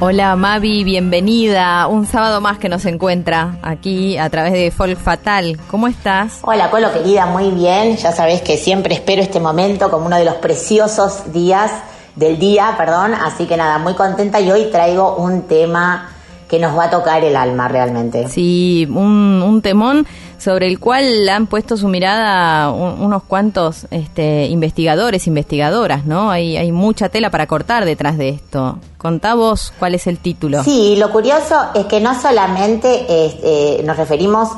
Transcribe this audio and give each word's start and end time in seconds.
Hola 0.00 0.36
Mavi, 0.36 0.84
bienvenida. 0.84 1.88
Un 1.88 2.06
sábado 2.06 2.40
más 2.40 2.58
que 2.58 2.68
nos 2.68 2.84
encuentra 2.84 3.58
aquí 3.62 4.16
a 4.16 4.30
través 4.30 4.52
de 4.52 4.70
Folk 4.70 4.96
Fatal. 4.96 5.58
¿Cómo 5.68 5.88
estás? 5.88 6.38
Hola 6.42 6.70
Colo 6.70 6.92
querida, 6.92 7.26
muy 7.26 7.50
bien. 7.50 7.96
Ya 7.96 8.12
sabés 8.12 8.40
que 8.40 8.56
siempre 8.58 8.94
espero 8.94 9.22
este 9.22 9.40
momento 9.40 9.90
como 9.90 10.06
uno 10.06 10.16
de 10.16 10.24
los 10.24 10.36
preciosos 10.36 11.32
días 11.32 11.72
del 12.14 12.38
día, 12.38 12.74
perdón. 12.78 13.12
Así 13.12 13.46
que 13.46 13.56
nada, 13.56 13.78
muy 13.78 13.94
contenta 13.94 14.40
y 14.40 14.48
hoy 14.52 14.68
traigo 14.70 15.16
un 15.16 15.48
tema 15.48 16.10
que 16.48 16.60
nos 16.60 16.78
va 16.78 16.84
a 16.84 16.90
tocar 16.90 17.24
el 17.24 17.34
alma 17.34 17.66
realmente. 17.66 18.28
Sí, 18.28 18.86
un, 18.88 19.42
un 19.44 19.62
temón 19.62 20.06
sobre 20.38 20.66
el 20.68 20.78
cual 20.78 21.28
han 21.28 21.46
puesto 21.46 21.76
su 21.76 21.88
mirada 21.88 22.70
un- 22.70 23.00
unos 23.00 23.22
cuantos 23.24 23.86
este, 23.90 24.46
investigadores, 24.46 25.26
investigadoras, 25.26 26.06
¿no? 26.06 26.30
Hay, 26.30 26.56
hay 26.56 26.72
mucha 26.72 27.08
tela 27.08 27.30
para 27.30 27.46
cortar 27.46 27.84
detrás 27.84 28.16
de 28.18 28.28
esto. 28.30 28.78
Contá 28.98 29.34
vos 29.34 29.72
cuál 29.78 29.94
es 29.94 30.06
el 30.06 30.18
título. 30.18 30.62
Sí, 30.64 30.96
lo 30.96 31.10
curioso 31.12 31.54
es 31.74 31.86
que 31.86 32.00
no 32.00 32.20
solamente 32.20 33.04
eh, 33.08 33.82
nos 33.84 33.96
referimos 33.96 34.48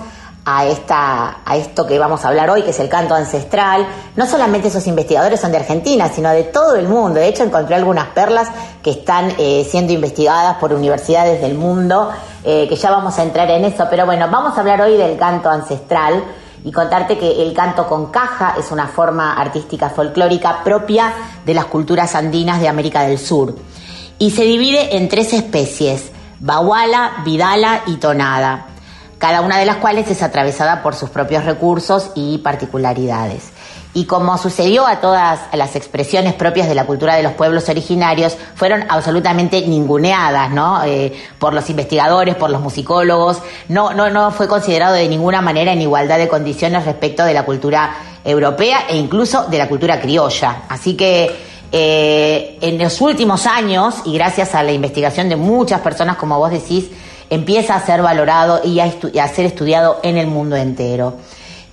a 0.45 0.65
esta 0.65 1.39
a 1.45 1.57
esto 1.57 1.87
que 1.87 1.99
vamos 1.99 2.25
a 2.25 2.29
hablar 2.29 2.51
hoy, 2.51 2.63
que 2.63 2.71
es 2.71 2.81
el 2.81 2.89
canto 2.89 3.15
ancestral. 3.15 3.87
No 4.17 4.27
solamente 4.27 4.69
esos 4.69 4.87
investigadores 4.87 5.41
son 5.41 5.53
de 5.53 5.59
Argentina, 5.59 6.09
sino 6.09 6.31
de 6.31 6.45
todo 6.45 6.77
el 6.77 6.89
mundo. 6.89 7.21
De 7.21 7.29
hecho, 7.29 7.43
encontré 7.43 7.75
algunas 7.75 8.09
perlas 8.09 8.49
que 8.83 8.91
están 8.91 9.33
eh, 9.39 9.67
siendo 9.71 9.93
investigadas 9.93 10.57
por 10.57 10.73
universidades 10.73 11.41
del 11.41 11.55
mundo, 11.55 12.11
eh, 12.45 12.67
que 12.69 12.77
ya 12.77 12.91
vamos 12.91 13.19
a 13.19 13.23
entrar 13.23 13.51
en 13.51 13.65
eso. 13.65 13.87
Pero 13.91 14.07
bueno, 14.07 14.29
vamos 14.31 14.57
a 14.57 14.61
hablar 14.61 14.81
hoy 14.81 14.97
del 14.97 15.19
canto 15.19 15.51
ancestral 15.51 16.25
y 16.65 16.73
contarte 16.73 17.17
que 17.17 17.43
el 17.43 17.55
canto 17.55 17.87
con 17.87 18.11
caja 18.11 18.55
es 18.59 18.71
una 18.71 18.87
forma 18.87 19.35
artística 19.35 19.91
folclórica 19.91 20.63
propia 20.63 21.13
de 21.45 21.55
las 21.55 21.67
culturas 21.67 22.15
andinas 22.15 22.61
de 22.61 22.69
América 22.69 23.03
del 23.03 23.19
Sur 23.19 23.55
y 24.21 24.31
se 24.33 24.43
divide 24.43 24.97
en 24.97 25.09
tres 25.09 25.33
especies, 25.33 26.13
baguala, 26.41 27.23
vidala 27.25 27.81
y 27.87 27.97
tonada, 27.97 28.67
cada 29.21 29.43
una 29.43 29.59
de 29.59 29.67
las 29.67 29.77
cuales 29.77 30.11
es 30.11 30.23
atravesada 30.23 30.83
por 30.83 30.95
sus 30.97 31.11
propios 31.11 31.45
recursos 31.45 32.11
y 32.15 32.39
particularidades. 32.39 33.51
Y 33.93 34.07
como 34.07 34.39
sucedió 34.39 34.87
a 34.87 35.01
todas 35.01 35.41
las 35.53 35.77
expresiones 35.77 36.33
propias 36.33 36.69
de 36.69 36.75
la 36.75 36.87
cultura 36.87 37.17
de 37.17 37.23
los 37.23 37.33
pueblos 37.33 37.69
originarios, 37.69 38.37
fueron 38.55 38.85
absolutamente 38.89 39.61
ninguneadas, 39.67 40.51
¿no? 40.53 40.83
Eh, 40.85 41.13
por 41.39 41.53
los 41.53 41.69
investigadores, 41.69 42.35
por 42.37 42.49
los 42.49 42.63
musicólogos. 42.63 43.43
No, 43.69 43.93
no, 43.93 44.09
no 44.09 44.31
fue 44.31 44.49
considerado 44.49 44.95
de 44.95 45.07
ninguna 45.07 45.43
manera 45.43 45.73
en 45.73 45.83
igualdad 45.83 46.17
de 46.17 46.29
condiciones 46.29 46.87
respecto 46.87 47.23
de 47.25 47.35
la 47.35 47.45
cultura 47.45 47.95
europea 48.25 48.85
e 48.89 48.97
incluso 48.97 49.49
de 49.49 49.59
la 49.59 49.69
cultura 49.69 50.01
criolla. 50.01 50.63
Así 50.69 50.95
que 50.95 51.31
eh, 51.71 52.59
en 52.63 52.79
los 52.79 52.99
últimos 53.03 53.45
años, 53.47 53.97
y 54.07 54.15
gracias 54.15 54.55
a 54.55 54.63
la 54.63 54.73
investigación 54.73 55.29
de 55.29 55.37
muchas 55.37 55.81
personas, 55.81 56.17
como 56.17 56.39
vos 56.39 56.51
decís, 56.51 56.91
empieza 57.31 57.77
a 57.77 57.87
ser 57.87 58.03
valorado 58.03 58.61
y 58.65 58.81
a, 58.81 59.29
ser 59.29 59.47
estudiado 59.47 60.01
en 60.03 60.17
el 60.17 60.27
mundo 60.27 60.57
entero. 60.57 61.15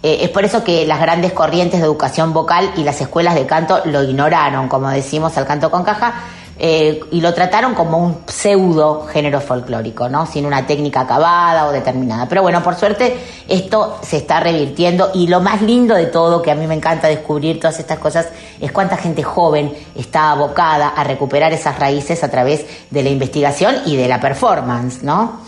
Eh, 0.03 0.19
es 0.21 0.29
por 0.29 0.45
eso 0.45 0.63
que 0.63 0.85
las 0.85 1.01
grandes 1.01 1.33
corrientes 1.33 1.79
de 1.79 1.85
educación 1.85 2.31
vocal 2.31 2.71
y 2.77 2.83
las 2.83 3.01
escuelas 3.01 3.35
de 3.35 3.47
canto 3.47 3.81
lo 3.85 4.03
ignoraron, 4.03 4.69
como 4.69 4.89
decimos, 4.89 5.35
al 5.37 5.47
canto 5.47 5.71
con 5.71 5.83
caja, 5.83 6.13
eh, 6.59 6.99
y 7.11 7.21
lo 7.21 7.33
trataron 7.33 7.75
como 7.75 7.99
un 7.99 8.17
pseudo 8.25 9.05
género 9.05 9.39
folclórico, 9.41 10.09
¿no? 10.09 10.25
Sin 10.25 10.45
una 10.45 10.65
técnica 10.65 11.01
acabada 11.01 11.67
o 11.67 11.71
determinada. 11.71 12.27
Pero 12.27 12.41
bueno, 12.41 12.63
por 12.63 12.75
suerte 12.75 13.15
esto 13.47 13.99
se 14.01 14.17
está 14.17 14.39
revirtiendo 14.39 15.11
y 15.13 15.27
lo 15.27 15.39
más 15.39 15.61
lindo 15.61 15.93
de 15.93 16.07
todo, 16.07 16.41
que 16.41 16.49
a 16.49 16.55
mí 16.55 16.65
me 16.65 16.73
encanta 16.73 17.07
descubrir 17.07 17.59
todas 17.59 17.79
estas 17.79 17.99
cosas, 17.99 18.29
es 18.59 18.71
cuánta 18.71 18.97
gente 18.97 19.21
joven 19.21 19.71
está 19.95 20.31
abocada 20.31 20.89
a 20.89 21.03
recuperar 21.03 21.53
esas 21.53 21.77
raíces 21.77 22.23
a 22.23 22.31
través 22.31 22.65
de 22.89 23.03
la 23.03 23.09
investigación 23.09 23.75
y 23.85 23.95
de 23.95 24.07
la 24.07 24.19
performance, 24.19 25.03
¿no? 25.03 25.41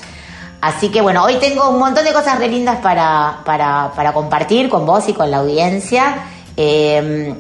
Así 0.62 0.90
que 0.90 1.02
bueno, 1.02 1.24
hoy 1.24 1.38
tengo 1.38 1.70
un 1.70 1.80
montón 1.80 2.04
de 2.04 2.14
cosas 2.14 2.38
re 2.38 2.50
lindas 2.50 2.80
para, 2.82 3.40
para, 3.46 3.94
para 3.96 4.14
compartir 4.14 4.70
con 4.70 4.86
vos 4.86 5.08
y 5.08 5.14
con 5.14 5.32
la 5.32 5.38
audiencia. 5.38 6.18
Eh, 6.56 7.34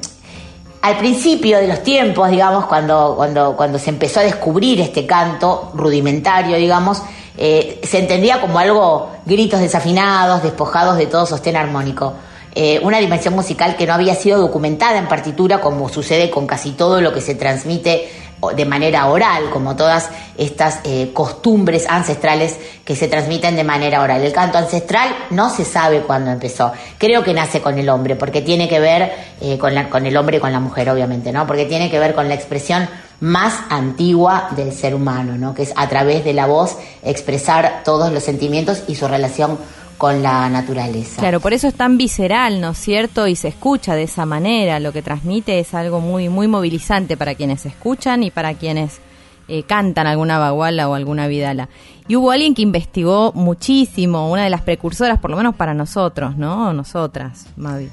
al 0.81 0.97
principio 0.97 1.57
de 1.57 1.67
los 1.67 1.83
tiempos, 1.83 2.29
digamos, 2.29 2.65
cuando, 2.65 3.13
cuando, 3.17 3.55
cuando 3.55 3.77
se 3.77 3.89
empezó 3.89 4.21
a 4.21 4.23
descubrir 4.23 4.79
este 4.79 5.05
canto 5.05 5.71
rudimentario, 5.73 6.55
digamos, 6.57 7.01
eh, 7.37 7.79
se 7.83 7.99
entendía 7.99 8.39
como 8.39 8.59
algo 8.59 9.11
gritos 9.25 9.59
desafinados, 9.59 10.43
despojados 10.43 10.97
de 10.97 11.07
todo 11.07 11.25
sostén 11.25 11.57
armónico. 11.57 12.13
Eh, 12.55 12.79
una 12.81 12.97
dimensión 12.97 13.35
musical 13.35 13.75
que 13.75 13.85
no 13.85 13.93
había 13.93 14.15
sido 14.15 14.39
documentada 14.39 14.97
en 14.97 15.07
partitura, 15.07 15.61
como 15.61 15.87
sucede 15.89 16.29
con 16.29 16.47
casi 16.47 16.71
todo 16.71 16.99
lo 17.01 17.13
que 17.13 17.21
se 17.21 17.35
transmite 17.35 18.09
de 18.55 18.65
manera 18.65 19.07
oral, 19.07 19.49
como 19.51 19.75
todas 19.75 20.09
estas 20.37 20.79
eh, 20.83 21.11
costumbres 21.13 21.85
ancestrales 21.89 22.57
que 22.85 22.95
se 22.95 23.07
transmiten 23.07 23.55
de 23.55 23.63
manera 23.63 24.01
oral. 24.01 24.21
El 24.21 24.31
canto 24.33 24.57
ancestral 24.57 25.09
no 25.29 25.49
se 25.49 25.65
sabe 25.65 26.01
cuándo 26.01 26.31
empezó. 26.31 26.71
Creo 26.97 27.23
que 27.23 27.33
nace 27.33 27.61
con 27.61 27.77
el 27.77 27.89
hombre, 27.89 28.15
porque 28.15 28.41
tiene 28.41 28.69
que 28.69 28.79
ver 28.79 29.11
eh, 29.41 29.57
con, 29.57 29.75
la- 29.75 29.89
con 29.89 30.05
el 30.05 30.15
hombre 30.15 30.37
y 30.37 30.39
con 30.39 30.51
la 30.53 30.59
mujer, 30.59 30.89
obviamente, 30.89 31.31
¿no? 31.31 31.45
Porque 31.45 31.65
tiene 31.65 31.89
que 31.91 31.99
ver 31.99 32.15
con 32.15 32.29
la 32.29 32.35
expresión 32.35 32.87
más 33.19 33.55
antigua 33.69 34.47
del 34.55 34.71
ser 34.71 34.95
humano, 34.95 35.37
¿no? 35.37 35.53
Que 35.53 35.63
es 35.63 35.73
a 35.75 35.89
través 35.89 36.23
de 36.23 36.31
la 36.33 36.45
voz 36.45 36.77
expresar 37.03 37.81
todos 37.83 38.13
los 38.13 38.23
sentimientos 38.23 38.83
y 38.87 38.95
su 38.95 39.07
relación 39.09 39.57
con 39.99 40.23
la 40.23 40.49
naturaleza. 40.49 41.19
Claro, 41.19 41.41
por 41.41 41.53
eso 41.53 41.67
es 41.67 41.75
tan 41.75 41.97
visceral, 41.97 42.61
¿no 42.61 42.69
es 42.71 42.77
cierto? 42.77 43.27
Y 43.27 43.35
se 43.35 43.49
escucha 43.49 43.95
de 43.95 44.03
esa 44.03 44.25
manera. 44.25 44.79
Lo 44.79 44.93
que 44.93 45.01
transmite 45.01 45.59
es 45.59 45.73
algo 45.73 45.99
muy, 45.99 46.29
muy 46.29 46.47
movilizante 46.47 47.17
para 47.17 47.35
quienes 47.35 47.65
escuchan 47.65 48.23
y 48.23 48.31
para 48.31 48.53
quienes 48.53 49.01
eh, 49.49 49.63
cantan 49.63 50.07
alguna 50.07 50.39
baguala 50.39 50.87
o 50.87 50.93
alguna 50.93 51.27
vidala. 51.27 51.67
Y 52.07 52.15
hubo 52.15 52.31
alguien 52.31 52.55
que 52.55 52.61
investigó 52.61 53.33
muchísimo, 53.35 54.31
una 54.31 54.45
de 54.45 54.49
las 54.49 54.61
precursoras, 54.61 55.19
por 55.19 55.31
lo 55.31 55.37
menos 55.37 55.53
para 55.55 55.73
nosotros, 55.73 56.37
¿no? 56.37 56.71
Nosotras, 56.71 57.47
Mavi. 57.57 57.89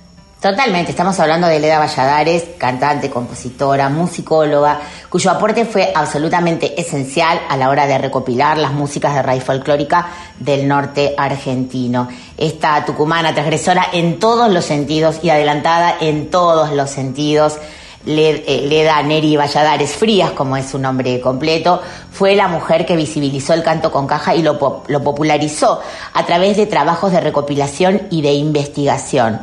Totalmente, 0.47 0.93
estamos 0.93 1.19
hablando 1.19 1.49
de 1.49 1.59
Leda 1.59 1.81
Valladares, 1.81 2.45
cantante, 2.57 3.11
compositora, 3.11 3.89
musicóloga, 3.89 4.79
cuyo 5.09 5.33
aporte 5.33 5.65
fue 5.65 5.91
absolutamente 5.93 6.81
esencial 6.81 7.41
a 7.49 7.57
la 7.57 7.69
hora 7.69 7.89
de 7.89 7.99
recopilar 7.99 8.57
las 8.57 8.71
músicas 8.71 9.13
de 9.17 9.23
raíz 9.23 9.43
folclórica 9.43 10.07
del 10.39 10.69
norte 10.69 11.17
argentino. 11.19 12.07
Esta 12.39 12.85
tucumana 12.85 13.33
transgresora 13.35 13.89
en 13.93 14.21
todos 14.21 14.49
los 14.49 14.65
sentidos 14.65 15.19
y 15.21 15.31
adelantada 15.31 15.97
en 16.01 16.31
todos 16.31 16.71
los 16.71 16.91
sentidos, 16.91 17.59
eh, 18.07 18.67
Leda 18.69 19.03
Neri 19.03 19.37
Valladares 19.37 19.97
Frías, 19.97 20.31
como 20.31 20.57
es 20.57 20.67
su 20.67 20.79
nombre 20.79 21.21
completo, 21.21 21.83
fue 22.13 22.37
la 22.37 22.47
mujer 22.47 22.87
que 22.87 22.95
visibilizó 22.95 23.53
el 23.53 23.65
canto 23.65 23.91
con 23.91 24.07
caja 24.07 24.37
y 24.37 24.43
lo, 24.43 24.85
lo 24.87 25.03
popularizó 25.03 25.81
a 26.13 26.25
través 26.25 26.57
de 26.57 26.67
trabajos 26.67 27.11
de 27.11 27.21
recopilación 27.21 28.03
y 28.11 28.23
de 28.23 28.35
investigación. 28.35 29.41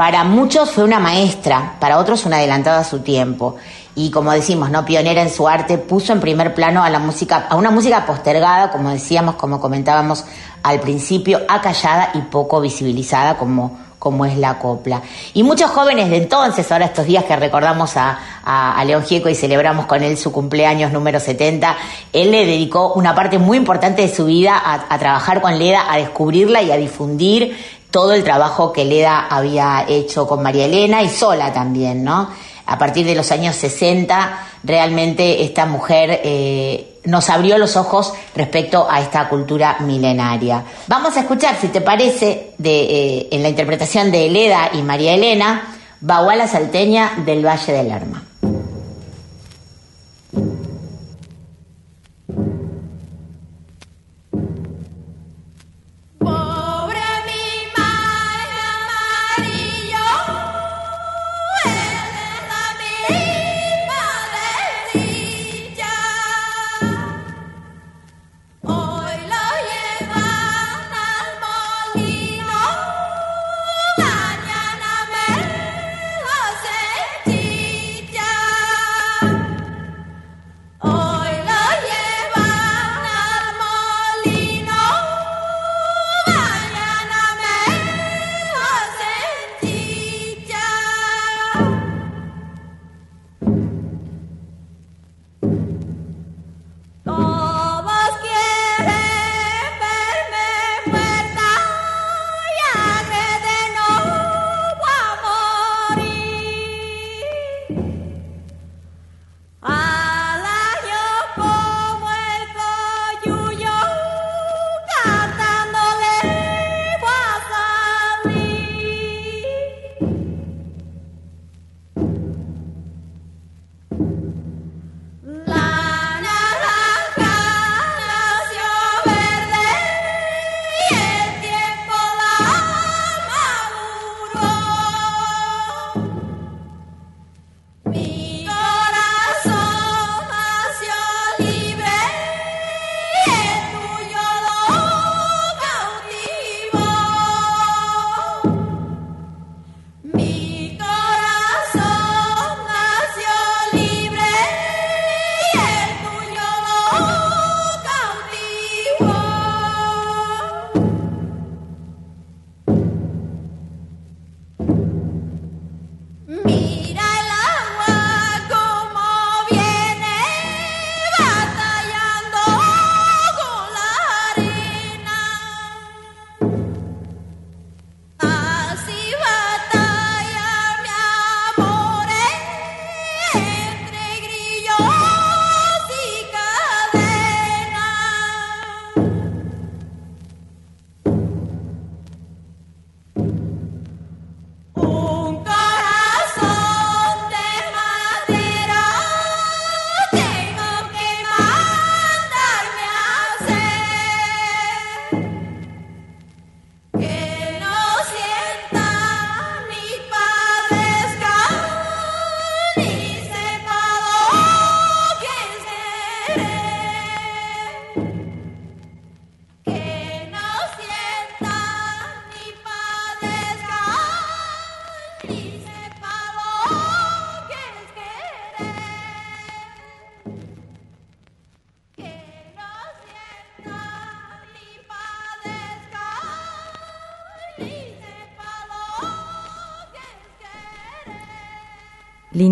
Para 0.00 0.24
muchos 0.24 0.70
fue 0.70 0.84
una 0.84 0.98
maestra, 0.98 1.74
para 1.78 1.98
otros 1.98 2.24
una 2.24 2.38
adelantada 2.38 2.78
a 2.78 2.84
su 2.84 3.00
tiempo. 3.00 3.56
Y 3.94 4.10
como 4.10 4.32
decimos, 4.32 4.70
no 4.70 4.82
pionera 4.86 5.20
en 5.20 5.28
su 5.28 5.46
arte, 5.46 5.76
puso 5.76 6.14
en 6.14 6.20
primer 6.20 6.54
plano 6.54 6.82
a 6.82 6.88
la 6.88 6.98
música, 6.98 7.46
a 7.50 7.56
una 7.56 7.70
música 7.70 8.06
postergada, 8.06 8.70
como 8.70 8.88
decíamos, 8.88 9.34
como 9.34 9.60
comentábamos 9.60 10.24
al 10.62 10.80
principio, 10.80 11.40
acallada 11.46 12.12
y 12.14 12.22
poco 12.22 12.62
visibilizada 12.62 13.36
como, 13.36 13.78
como 13.98 14.24
es 14.24 14.38
la 14.38 14.58
copla. 14.58 15.02
Y 15.34 15.42
muchos 15.42 15.70
jóvenes 15.70 16.08
de 16.08 16.16
entonces, 16.16 16.72
ahora 16.72 16.86
estos 16.86 17.04
días 17.04 17.24
que 17.24 17.36
recordamos 17.36 17.98
a, 17.98 18.18
a, 18.42 18.82
León 18.86 19.04
Gieco 19.04 19.28
y 19.28 19.34
celebramos 19.34 19.84
con 19.84 20.02
él 20.02 20.16
su 20.16 20.32
cumpleaños 20.32 20.92
número 20.92 21.20
70, 21.20 21.76
él 22.14 22.30
le 22.30 22.46
dedicó 22.46 22.94
una 22.94 23.14
parte 23.14 23.36
muy 23.38 23.58
importante 23.58 24.00
de 24.00 24.08
su 24.08 24.24
vida 24.24 24.56
a, 24.56 24.86
a 24.88 24.98
trabajar 24.98 25.42
con 25.42 25.58
Leda, 25.58 25.92
a 25.92 25.98
descubrirla 25.98 26.62
y 26.62 26.70
a 26.70 26.78
difundir 26.78 27.79
todo 27.90 28.12
el 28.12 28.24
trabajo 28.24 28.72
que 28.72 28.84
Leda 28.84 29.26
había 29.28 29.84
hecho 29.88 30.26
con 30.26 30.42
María 30.42 30.66
Elena 30.66 31.02
y 31.02 31.08
sola 31.08 31.52
también, 31.52 32.04
¿no? 32.04 32.28
A 32.66 32.78
partir 32.78 33.04
de 33.04 33.14
los 33.16 33.32
años 33.32 33.56
60, 33.56 34.46
realmente 34.62 35.42
esta 35.42 35.66
mujer 35.66 36.20
eh, 36.22 37.00
nos 37.04 37.28
abrió 37.28 37.58
los 37.58 37.76
ojos 37.76 38.12
respecto 38.34 38.86
a 38.88 39.00
esta 39.00 39.28
cultura 39.28 39.78
milenaria. 39.80 40.62
Vamos 40.86 41.16
a 41.16 41.20
escuchar, 41.20 41.56
si 41.60 41.68
te 41.68 41.80
parece, 41.80 42.52
de, 42.58 42.80
eh, 42.82 43.28
en 43.32 43.42
la 43.42 43.48
interpretación 43.48 44.12
de 44.12 44.30
Leda 44.30 44.70
y 44.72 44.82
María 44.82 45.14
Elena, 45.14 45.74
Baguala 46.00 46.46
Salteña 46.46 47.14
del 47.24 47.44
Valle 47.44 47.72
del 47.72 47.88
Lerma. 47.88 48.29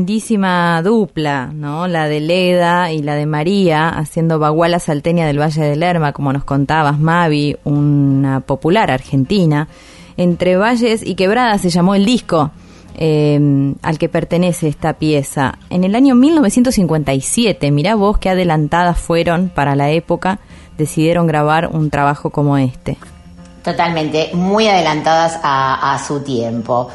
Lindísima 0.08 0.80
dupla, 0.80 1.50
¿no? 1.52 1.86
La 1.86 2.08
de 2.08 2.20
Leda 2.20 2.90
y 2.92 3.02
la 3.02 3.14
de 3.14 3.26
María, 3.26 3.90
haciendo 3.90 4.38
Baguala 4.38 4.78
Salteña 4.78 5.26
del 5.26 5.38
Valle 5.38 5.62
del 5.62 5.80
Lerma, 5.80 6.14
como 6.14 6.32
nos 6.32 6.44
contabas, 6.44 6.98
Mavi, 6.98 7.58
una 7.64 8.40
popular 8.40 8.90
argentina. 8.90 9.68
Entre 10.16 10.56
valles 10.56 11.02
y 11.04 11.14
quebradas 11.14 11.60
se 11.60 11.68
llamó 11.68 11.94
el 11.94 12.06
disco 12.06 12.52
eh, 12.96 13.74
al 13.82 13.98
que 13.98 14.08
pertenece 14.08 14.68
esta 14.68 14.94
pieza. 14.94 15.58
En 15.68 15.84
el 15.84 15.94
año 15.94 16.14
1957, 16.14 17.70
mirá 17.70 17.94
vos 17.94 18.16
qué 18.16 18.30
adelantadas 18.30 18.98
fueron 18.98 19.50
para 19.50 19.76
la 19.76 19.90
época, 19.90 20.38
decidieron 20.78 21.26
grabar 21.26 21.68
un 21.70 21.90
trabajo 21.90 22.30
como 22.30 22.56
este. 22.56 22.96
Totalmente, 23.62 24.30
muy 24.32 24.68
adelantadas 24.68 25.38
a 25.42 26.02
su 26.02 26.20
tiempo. 26.20 26.88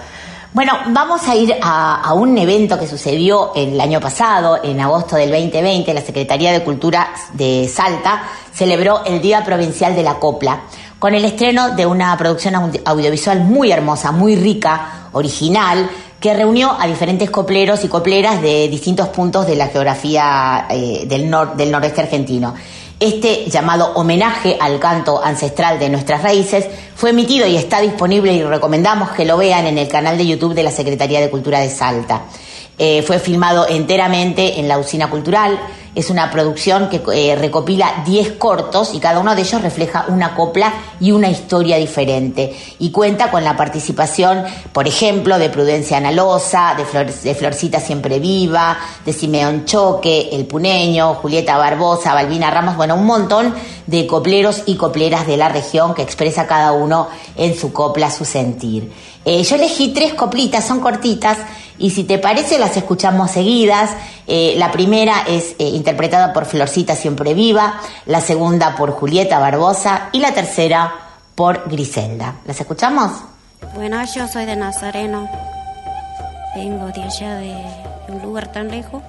Bueno, 0.53 0.73
vamos 0.89 1.27
a 1.27 1.35
ir 1.35 1.55
a, 1.63 2.13
un 2.13 2.37
evento 2.37 2.77
que 2.77 2.85
sucedió 2.87 3.53
el 3.55 3.81
año 3.81 3.99
pasado, 3.99 4.59
en 4.63 4.79
agosto 4.79 5.15
del 5.15 5.31
2020. 5.31 5.91
La 5.95 6.01
Secretaría 6.01 6.51
de 6.51 6.63
Cultura 6.63 7.09
de 7.33 7.67
Salta 7.67 8.23
celebró 8.53 9.03
el 9.03 9.19
Día 9.19 9.43
Provincial 9.43 9.95
de 9.95 10.03
la 10.03 10.19
Copla, 10.19 10.61
con 10.99 11.15
el 11.15 11.25
estreno 11.25 11.71
de 11.75 11.87
una 11.87 12.15
producción 12.17 12.53
audi- 12.53 12.81
audiovisual 12.85 13.39
muy 13.41 13.71
hermosa, 13.71 14.11
muy 14.11 14.35
rica, 14.35 15.09
original, 15.13 15.89
que 16.19 16.35
reunió 16.35 16.71
a 16.79 16.85
diferentes 16.85 17.31
copleros 17.31 17.83
y 17.83 17.87
copleras 17.87 18.39
de 18.39 18.67
distintos 18.67 19.09
puntos 19.09 19.47
de 19.47 19.55
la 19.55 19.67
geografía 19.69 20.67
eh, 20.69 21.05
del, 21.07 21.35
del 21.57 21.71
noroeste 21.71 22.01
argentino. 22.01 22.53
Este 23.03 23.49
llamado 23.49 23.91
homenaje 23.95 24.55
al 24.61 24.79
canto 24.79 25.21
ancestral 25.21 25.77
de 25.77 25.89
nuestras 25.89 26.23
raíces 26.23 26.67
fue 26.95 27.09
emitido 27.09 27.45
y 27.45 27.57
está 27.57 27.81
disponible 27.81 28.31
y 28.31 28.41
recomendamos 28.43 29.09
que 29.09 29.25
lo 29.25 29.35
vean 29.35 29.65
en 29.65 29.77
el 29.77 29.89
canal 29.89 30.17
de 30.17 30.25
YouTube 30.25 30.53
de 30.53 30.63
la 30.63 30.71
Secretaría 30.71 31.19
de 31.19 31.29
Cultura 31.29 31.59
de 31.59 31.69
Salta. 31.69 32.21
Eh, 32.77 33.01
fue 33.01 33.19
filmado 33.19 33.67
enteramente 33.67 34.57
en 34.57 34.69
la 34.69 34.79
Usina 34.79 35.09
Cultural. 35.09 35.59
Es 35.95 36.09
una 36.09 36.31
producción 36.31 36.89
que 36.89 37.01
eh, 37.13 37.35
recopila 37.35 38.01
10 38.03 38.31
cortos 38.33 38.95
y 38.95 38.99
cada 38.99 39.19
uno 39.19 39.35
de 39.35 39.41
ellos 39.43 39.61
refleja 39.61 40.05
una 40.07 40.33
copla 40.33 40.73
y 40.99 41.11
una 41.11 41.29
historia 41.29 41.77
diferente. 41.77 42.57
Y 42.79 42.89
cuenta 42.89 43.29
con 43.29 43.43
la 43.43 43.55
participación, 43.55 44.43
por 44.71 44.87
ejemplo, 44.87 45.37
de 45.37 45.49
Prudencia 45.49 45.97
Analosa, 45.97 46.73
de, 46.75 46.85
Flor- 46.85 47.13
de 47.13 47.35
Florcita 47.35 47.79
Siempre 47.79 48.17
Viva, 48.19 48.75
de 49.05 49.13
Simeón 49.13 49.65
Choque, 49.65 50.29
El 50.31 50.47
Puneño, 50.47 51.13
Julieta 51.15 51.57
Barbosa, 51.57 52.15
Balbina 52.15 52.49
Ramos, 52.49 52.75
bueno, 52.75 52.95
un 52.95 53.05
montón 53.05 53.53
de 53.85 54.07
copleros 54.07 54.63
y 54.65 54.75
copleras 54.75 55.27
de 55.27 55.37
la 55.37 55.49
región 55.49 55.93
que 55.93 56.01
expresa 56.01 56.47
cada 56.47 56.71
uno 56.71 57.07
en 57.35 57.55
su 57.55 57.71
copla 57.71 58.09
su 58.09 58.25
sentir. 58.25 58.91
Eh, 59.25 59.43
yo 59.43 59.55
elegí 59.55 59.89
tres 59.93 60.15
coplitas, 60.15 60.65
son 60.65 60.79
cortitas, 60.79 61.37
y 61.77 61.89
si 61.91 62.03
te 62.03 62.19
parece 62.19 62.59
las 62.59 62.77
escuchamos 62.77 63.31
seguidas. 63.31 63.91
Eh, 64.27 64.55
la 64.57 64.71
primera 64.71 65.23
es 65.27 65.55
eh, 65.59 65.67
interpretada 65.67 66.33
por 66.33 66.45
Florcita 66.45 66.95
Siempre 66.95 67.33
Viva, 67.33 67.79
la 68.05 68.21
segunda 68.21 68.75
por 68.75 68.91
Julieta 68.91 69.39
Barbosa 69.39 70.09
y 70.11 70.19
la 70.19 70.33
tercera 70.33 70.93
por 71.35 71.69
Griselda. 71.69 72.35
¿Las 72.45 72.59
escuchamos? 72.59 73.11
Bueno, 73.75 74.01
yo 74.15 74.27
soy 74.27 74.45
de 74.45 74.55
Nazareno. 74.55 75.29
Vengo 76.55 76.87
de 76.87 77.03
allá 77.03 77.35
de 77.35 77.55
un 78.07 78.21
lugar 78.21 78.51
tan 78.51 78.69
lejos. 78.69 79.01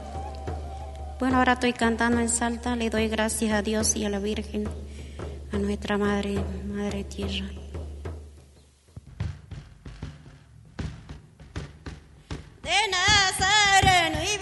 Bueno, 1.20 1.38
ahora 1.38 1.54
estoy 1.54 1.72
cantando 1.72 2.20
en 2.20 2.28
Salta. 2.28 2.74
Le 2.76 2.90
doy 2.90 3.08
gracias 3.08 3.52
a 3.52 3.62
Dios 3.62 3.94
y 3.96 4.04
a 4.04 4.10
la 4.10 4.18
Virgen, 4.18 4.68
a 5.52 5.58
nuestra 5.58 5.98
Madre, 5.98 6.42
Madre 6.66 7.04
Tierra. 7.04 7.63
De 12.64 12.70
Nazareno 12.90 14.22
y 14.22 14.38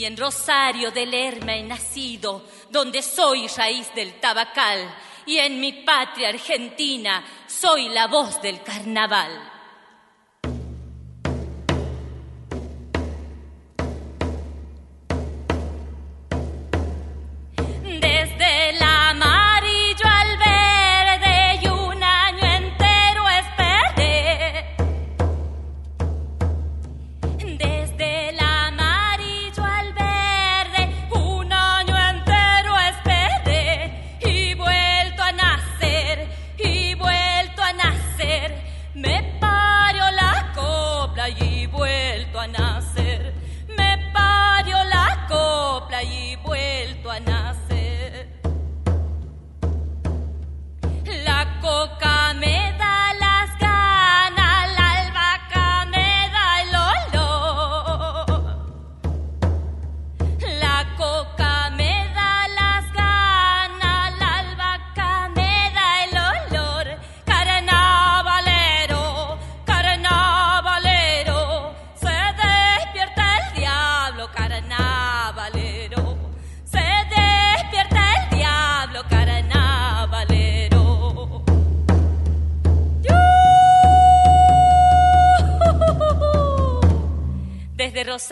Y 0.00 0.06
en 0.06 0.16
Rosario 0.16 0.90
del 0.90 1.10
Lerma 1.10 1.54
he 1.54 1.62
nacido, 1.62 2.42
donde 2.70 3.02
soy 3.02 3.46
raíz 3.48 3.94
del 3.94 4.18
tabacal, 4.18 4.90
y 5.26 5.36
en 5.36 5.60
mi 5.60 5.74
patria 5.74 6.30
argentina 6.30 7.22
soy 7.46 7.90
la 7.90 8.06
voz 8.06 8.40
del 8.40 8.62
carnaval. 8.62 9.49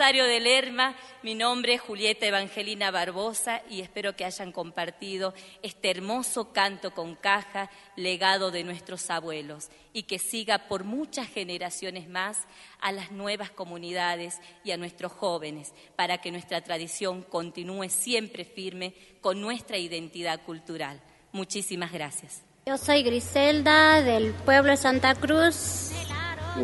Rosario 0.09 0.25
de 0.25 0.39
Lerma, 0.39 0.95
mi 1.21 1.35
nombre 1.35 1.75
es 1.75 1.81
Julieta 1.81 2.25
Evangelina 2.25 2.89
Barbosa 2.89 3.61
y 3.69 3.81
espero 3.81 4.15
que 4.15 4.25
hayan 4.25 4.51
compartido 4.51 5.35
este 5.61 5.91
hermoso 5.91 6.51
canto 6.51 6.95
con 6.95 7.15
caja, 7.15 7.69
legado 7.95 8.49
de 8.49 8.63
nuestros 8.63 9.07
abuelos, 9.11 9.69
y 9.93 10.03
que 10.03 10.17
siga 10.17 10.67
por 10.67 10.83
muchas 10.83 11.27
generaciones 11.27 12.09
más 12.09 12.39
a 12.81 12.91
las 12.91 13.11
nuevas 13.11 13.51
comunidades 13.51 14.39
y 14.63 14.71
a 14.71 14.77
nuestros 14.77 15.11
jóvenes, 15.11 15.73
para 15.95 16.17
que 16.17 16.31
nuestra 16.31 16.61
tradición 16.61 17.21
continúe 17.21 17.89
siempre 17.89 18.45
firme 18.45 18.95
con 19.21 19.39
nuestra 19.39 19.77
identidad 19.77 20.41
cultural. 20.41 20.99
Muchísimas 21.33 21.91
gracias. 21.91 22.41
Yo 22.65 22.79
soy 22.79 23.03
Griselda 23.03 24.01
del 24.01 24.33
pueblo 24.33 24.71
de 24.71 24.77
Santa 24.77 25.13
Cruz, 25.13 25.91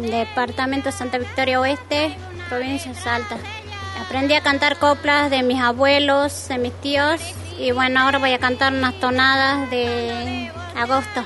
departamento 0.02 0.90
de 0.90 0.92
Santa 0.92 1.18
Victoria 1.18 1.60
Oeste, 1.60 2.16
provincia 2.50 2.92
de 2.92 3.00
Salta. 3.00 3.38
Aprendí 4.06 4.34
a 4.34 4.42
cantar 4.42 4.78
coplas 4.78 5.30
de 5.30 5.44
mis 5.44 5.60
abuelos, 5.60 6.48
de 6.48 6.58
mis 6.58 6.74
tíos 6.82 7.22
y 7.60 7.72
bueno, 7.72 8.02
ahora 8.02 8.20
voy 8.20 8.34
a 8.34 8.40
cantar 8.40 8.74
unas 8.74 9.00
tonadas 9.00 9.70
de 9.70 10.52
agosto. 10.76 11.24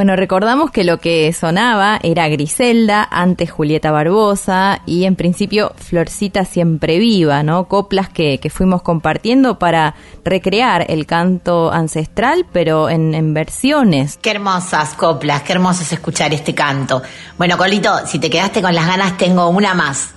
Bueno, 0.00 0.16
recordamos 0.16 0.70
que 0.70 0.82
lo 0.82 0.98
que 0.98 1.30
sonaba 1.34 1.98
era 2.02 2.26
Griselda, 2.30 3.06
antes 3.10 3.50
Julieta 3.50 3.90
Barbosa 3.90 4.80
y 4.86 5.04
en 5.04 5.14
principio 5.14 5.74
Florcita 5.76 6.46
Siempre 6.46 6.98
Viva, 6.98 7.42
¿no? 7.42 7.68
Coplas 7.68 8.08
que, 8.08 8.38
que 8.38 8.48
fuimos 8.48 8.80
compartiendo 8.80 9.58
para 9.58 9.94
recrear 10.24 10.86
el 10.88 11.04
canto 11.04 11.70
ancestral, 11.70 12.46
pero 12.50 12.88
en, 12.88 13.12
en 13.12 13.34
versiones. 13.34 14.18
Qué 14.22 14.30
hermosas 14.30 14.94
coplas, 14.94 15.42
qué 15.42 15.52
hermoso 15.52 15.82
es 15.82 15.92
escuchar 15.92 16.32
este 16.32 16.54
canto. 16.54 17.02
Bueno, 17.36 17.58
Colito, 17.58 18.06
si 18.06 18.18
te 18.18 18.30
quedaste 18.30 18.62
con 18.62 18.74
las 18.74 18.86
ganas, 18.86 19.18
tengo 19.18 19.50
una 19.50 19.74
más. 19.74 20.12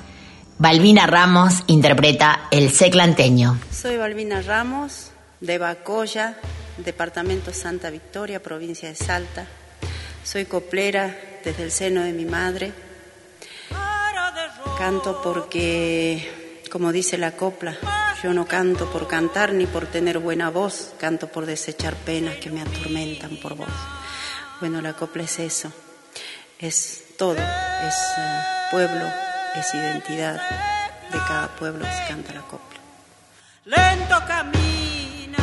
Balbina 0.59 1.07
Ramos 1.07 1.61
interpreta 1.67 2.47
El 2.51 2.69
Seclanteño. 2.69 3.59
Soy 3.69 3.97
Balbina 3.97 4.41
Ramos, 4.43 5.11
de 5.41 5.57
Bacoya, 5.57 6.37
departamento 6.77 7.51
Santa 7.51 7.89
Victoria, 7.89 8.41
provincia 8.41 8.87
de 8.87 8.95
Salta. 8.95 9.45
Soy 10.23 10.45
coplera 10.45 11.15
desde 11.43 11.63
el 11.63 11.71
seno 11.71 12.01
de 12.01 12.13
mi 12.13 12.25
madre. 12.25 12.71
Canto 14.77 15.21
porque, 15.21 16.61
como 16.71 16.91
dice 16.91 17.17
la 17.17 17.31
copla, 17.33 17.77
yo 18.23 18.33
no 18.33 18.45
canto 18.45 18.89
por 18.91 19.07
cantar 19.07 19.53
ni 19.53 19.65
por 19.65 19.85
tener 19.85 20.19
buena 20.19 20.49
voz, 20.49 20.93
canto 20.99 21.27
por 21.27 21.45
desechar 21.45 21.95
penas 21.95 22.37
que 22.37 22.49
me 22.49 22.61
atormentan 22.61 23.37
por 23.37 23.55
vos. 23.55 23.67
Bueno, 24.59 24.81
la 24.81 24.93
copla 24.93 25.23
es 25.23 25.39
eso, 25.39 25.71
es 26.57 27.03
todo, 27.17 27.35
es 27.37 27.95
eh, 28.17 28.43
pueblo, 28.71 29.05
es 29.55 29.73
identidad 29.73 30.41
de 31.13 31.19
cada 31.19 31.47
pueblo 31.55 31.85
se 31.85 32.07
canta 32.07 32.33
la 32.33 32.41
copla. 32.41 32.79
lento 33.65 34.15
camina 34.27 35.37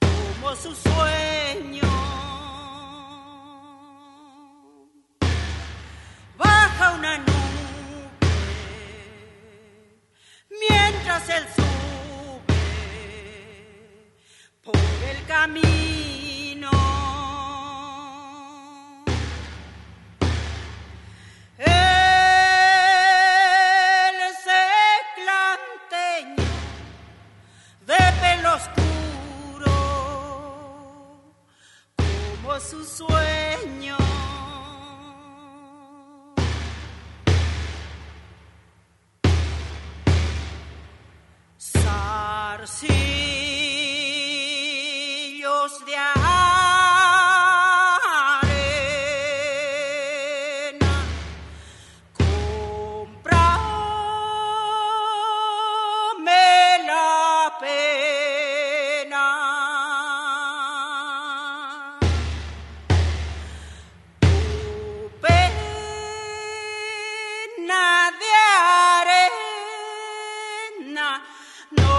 como 0.00 0.54
su 0.54 0.74
sueño. 0.74 1.85
Baja 6.78 6.92
una 6.92 7.16
nube 7.18 7.32
mientras 10.68 11.28
él 11.30 11.46
sube 11.56 12.54
por 14.62 14.76
el 14.76 15.24
camino. 15.26 16.70
Él 21.56 21.74
seclanteño 25.16 26.44
de 27.86 28.00
pelo 28.20 28.54
oscuro 28.54 29.74
como 31.96 32.60
su 32.60 32.84
sueño. 32.84 34.05
Zarcillos 42.66 42.96
de 45.86 45.96
arena 45.96 46.26
Comprame 52.18 52.42
la 56.86 57.56
pena. 57.60 59.26
Tu 64.20 64.28
pena 65.22 65.46
de 68.20 68.30
arena 70.48 71.08
no 71.70 71.95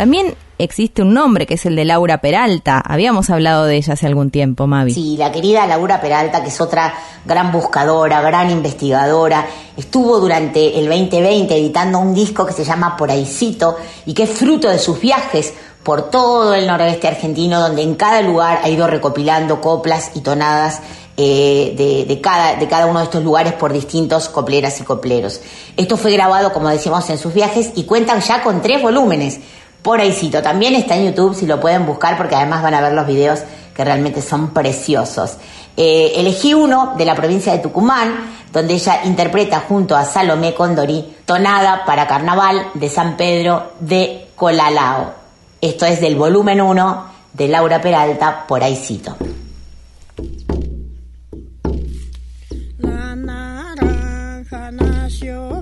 También 0.00 0.34
existe 0.56 1.02
un 1.02 1.12
nombre 1.12 1.44
que 1.44 1.52
es 1.52 1.66
el 1.66 1.76
de 1.76 1.84
Laura 1.84 2.22
Peralta. 2.22 2.82
Habíamos 2.82 3.28
hablado 3.28 3.66
de 3.66 3.76
ella 3.76 3.92
hace 3.92 4.06
algún 4.06 4.30
tiempo, 4.30 4.66
Mavi. 4.66 4.94
Sí, 4.94 5.18
la 5.18 5.30
querida 5.30 5.66
Laura 5.66 6.00
Peralta, 6.00 6.42
que 6.42 6.48
es 6.48 6.58
otra 6.58 6.94
gran 7.26 7.52
buscadora, 7.52 8.22
gran 8.22 8.48
investigadora, 8.48 9.44
estuvo 9.76 10.18
durante 10.18 10.78
el 10.78 10.88
2020 10.88 11.54
editando 11.54 11.98
un 11.98 12.14
disco 12.14 12.46
que 12.46 12.54
se 12.54 12.64
llama 12.64 12.96
Por 12.96 13.10
Ahícito 13.10 13.76
y 14.06 14.14
que 14.14 14.22
es 14.22 14.30
fruto 14.30 14.70
de 14.70 14.78
sus 14.78 14.98
viajes 14.98 15.52
por 15.82 16.08
todo 16.08 16.54
el 16.54 16.66
noroeste 16.66 17.06
argentino, 17.06 17.60
donde 17.60 17.82
en 17.82 17.94
cada 17.94 18.22
lugar 18.22 18.60
ha 18.62 18.70
ido 18.70 18.86
recopilando 18.86 19.60
coplas 19.60 20.12
y 20.14 20.20
tonadas 20.22 20.80
eh, 21.18 22.06
de, 22.08 22.20
cada, 22.22 22.56
de 22.56 22.66
cada 22.66 22.86
uno 22.86 23.00
de 23.00 23.04
estos 23.04 23.22
lugares 23.22 23.52
por 23.52 23.70
distintos 23.70 24.30
copleras 24.30 24.80
y 24.80 24.84
copleros. 24.84 25.42
Esto 25.76 25.98
fue 25.98 26.12
grabado, 26.12 26.54
como 26.54 26.70
decimos, 26.70 27.10
en 27.10 27.18
sus 27.18 27.34
viajes 27.34 27.72
y 27.74 27.84
cuentan 27.84 28.22
ya 28.22 28.42
con 28.42 28.62
tres 28.62 28.80
volúmenes. 28.80 29.40
Por 29.82 30.00
ahícito, 30.00 30.42
también 30.42 30.74
está 30.74 30.96
en 30.96 31.06
YouTube 31.06 31.34
si 31.34 31.46
lo 31.46 31.58
pueden 31.58 31.86
buscar 31.86 32.16
porque 32.16 32.34
además 32.34 32.62
van 32.62 32.74
a 32.74 32.80
ver 32.80 32.92
los 32.92 33.06
videos 33.06 33.40
que 33.74 33.84
realmente 33.84 34.20
son 34.20 34.50
preciosos. 34.50 35.38
Eh, 35.76 36.12
elegí 36.16 36.52
uno 36.52 36.94
de 36.98 37.06
la 37.06 37.14
provincia 37.14 37.52
de 37.52 37.60
Tucumán, 37.60 38.30
donde 38.52 38.74
ella 38.74 39.00
interpreta 39.04 39.64
junto 39.66 39.96
a 39.96 40.04
Salomé 40.04 40.54
Condorí 40.54 41.16
Tonada 41.24 41.84
para 41.86 42.06
Carnaval 42.06 42.66
de 42.74 42.88
San 42.90 43.16
Pedro 43.16 43.72
de 43.80 44.28
Colalao. 44.36 45.14
Esto 45.60 45.86
es 45.86 46.00
del 46.00 46.16
volumen 46.16 46.60
1 46.60 47.04
de 47.32 47.48
Laura 47.48 47.80
Peralta, 47.80 48.44
por 48.46 48.62
ahícito. 48.62 49.16
La 52.78 53.16
naranja 53.16 54.70
nació 54.72 55.59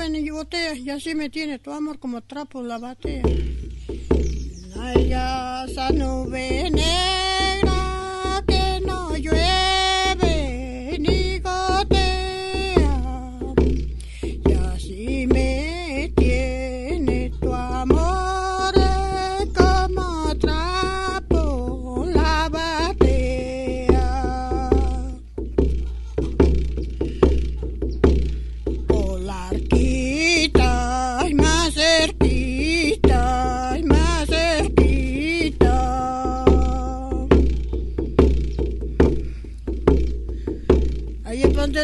lleve 0.00 0.22
ni 0.22 0.28
gotea, 0.28 0.74
y 0.74 0.90
así 0.90 1.14
me 1.14 1.28
tiene 1.28 1.58
tu 1.58 1.72
amor 1.72 1.98
como 1.98 2.22
trapo 2.22 2.62
la 2.62 2.78
batea. 2.78 3.22
No 4.74 4.82
haya 4.82 5.66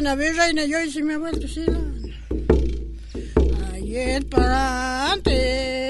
Una 0.07 0.15
virreina 0.15 0.65
yo 0.67 0.79
ha 1.15 1.19
vuelto 1.19 1.49
silana. 1.49 1.93
Ayer 3.75 4.25
para 4.27 5.11
antes 5.11 5.86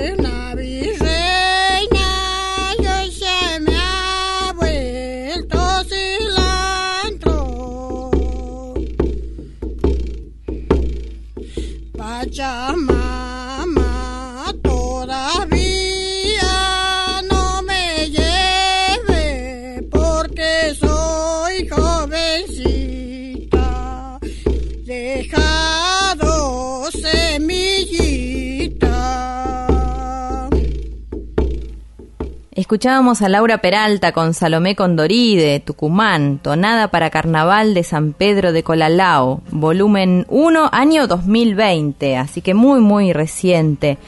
Escuchábamos 32.66 33.22
a 33.22 33.28
Laura 33.28 33.58
Peralta 33.58 34.10
con 34.10 34.34
Salomé 34.34 34.74
Condorí 34.74 35.36
de 35.36 35.60
Tucumán, 35.60 36.40
tonada 36.42 36.88
para 36.88 37.10
Carnaval 37.10 37.74
de 37.74 37.84
San 37.84 38.12
Pedro 38.12 38.50
de 38.50 38.64
Colalao, 38.64 39.40
volumen 39.52 40.26
1, 40.30 40.70
año 40.72 41.06
2020, 41.06 42.16
así 42.16 42.40
que 42.40 42.54
muy, 42.54 42.80
muy 42.80 43.12
reciente. 43.12 43.98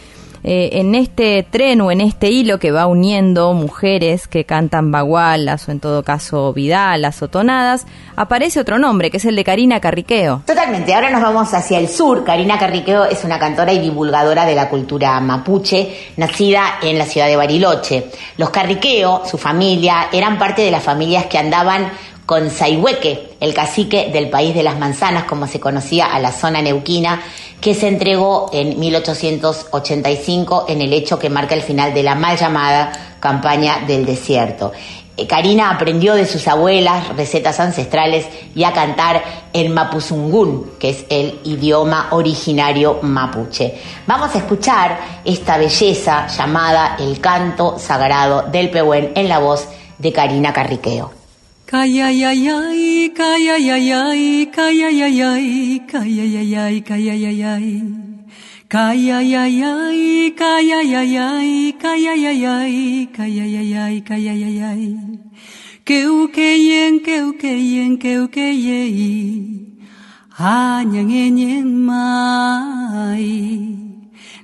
Eh, 0.50 0.80
en 0.80 0.94
este 0.94 1.42
tren 1.42 1.82
o 1.82 1.92
en 1.92 2.00
este 2.00 2.30
hilo 2.30 2.58
que 2.58 2.70
va 2.70 2.86
uniendo 2.86 3.52
mujeres 3.52 4.26
que 4.26 4.44
cantan 4.44 4.90
bagualas 4.90 5.68
o 5.68 5.72
en 5.72 5.78
todo 5.78 6.02
caso 6.02 6.54
vidalas 6.54 7.20
o 7.20 7.28
tonadas, 7.28 7.86
aparece 8.16 8.58
otro 8.58 8.78
nombre 8.78 9.10
que 9.10 9.18
es 9.18 9.26
el 9.26 9.36
de 9.36 9.44
Karina 9.44 9.78
Carriqueo. 9.78 10.44
Totalmente, 10.46 10.94
ahora 10.94 11.10
nos 11.10 11.20
vamos 11.20 11.52
hacia 11.52 11.78
el 11.78 11.86
sur. 11.86 12.24
Karina 12.24 12.58
Carriqueo 12.58 13.04
es 13.04 13.24
una 13.24 13.38
cantora 13.38 13.74
y 13.74 13.78
divulgadora 13.78 14.46
de 14.46 14.54
la 14.54 14.70
cultura 14.70 15.20
mapuche, 15.20 16.14
nacida 16.16 16.78
en 16.80 16.96
la 16.96 17.04
ciudad 17.04 17.26
de 17.26 17.36
Bariloche. 17.36 18.06
Los 18.38 18.48
Carriqueo, 18.48 19.24
su 19.26 19.36
familia, 19.36 20.08
eran 20.10 20.38
parte 20.38 20.62
de 20.62 20.70
las 20.70 20.82
familias 20.82 21.26
que 21.26 21.36
andaban 21.36 21.90
con 22.28 22.50
Saihueque, 22.50 23.36
el 23.40 23.54
cacique 23.54 24.10
del 24.12 24.28
país 24.28 24.54
de 24.54 24.62
las 24.62 24.78
manzanas, 24.78 25.24
como 25.24 25.46
se 25.46 25.60
conocía 25.60 26.06
a 26.06 26.18
la 26.18 26.30
zona 26.30 26.60
neuquina, 26.60 27.22
que 27.60 27.74
se 27.74 27.88
entregó 27.88 28.50
en 28.52 28.78
1885 28.78 30.66
en 30.68 30.80
el 30.80 30.92
hecho 30.92 31.18
que 31.18 31.30
marca 31.30 31.54
el 31.54 31.62
final 31.62 31.92
de 31.92 32.02
la 32.02 32.14
mal 32.14 32.36
llamada 32.36 33.16
campaña 33.20 33.80
del 33.86 34.06
desierto. 34.06 34.72
Eh, 35.16 35.26
Karina 35.26 35.70
aprendió 35.70 36.14
de 36.14 36.26
sus 36.26 36.46
abuelas 36.46 37.08
recetas 37.16 37.58
ancestrales 37.58 38.26
y 38.54 38.62
a 38.62 38.72
cantar 38.72 39.22
el 39.52 39.70
mapuzungún, 39.70 40.74
que 40.78 40.90
es 40.90 41.04
el 41.08 41.40
idioma 41.42 42.08
originario 42.12 43.00
mapuche. 43.02 43.74
Vamos 44.06 44.32
a 44.34 44.38
escuchar 44.38 44.98
esta 45.24 45.58
belleza 45.58 46.28
llamada 46.28 46.96
el 47.00 47.20
canto 47.20 47.78
sagrado 47.78 48.42
del 48.42 48.70
Pehuen 48.70 49.12
en 49.16 49.28
la 49.28 49.40
voz 49.40 49.66
de 49.98 50.12
Karina 50.12 50.52
Carriqueo. 50.52 51.17
Kayayayay, 51.68 53.12
kayayayay, 53.12 54.48
kayayayay, 54.48 55.76
kayayayay, 55.84 56.80
kayayayay. 56.80 57.68
Kayayayay, 58.72 60.32
kayayayay, 60.32 61.52
kayayayay, 61.76 62.76
kayayayay, 63.12 63.96
kayayayay. 64.00 64.82
Keukeyen, 65.84 67.04
keukeyen, 67.04 68.00
keukeyei. 68.00 69.68
Añangeñen 70.40 71.68
mai. 71.84 73.28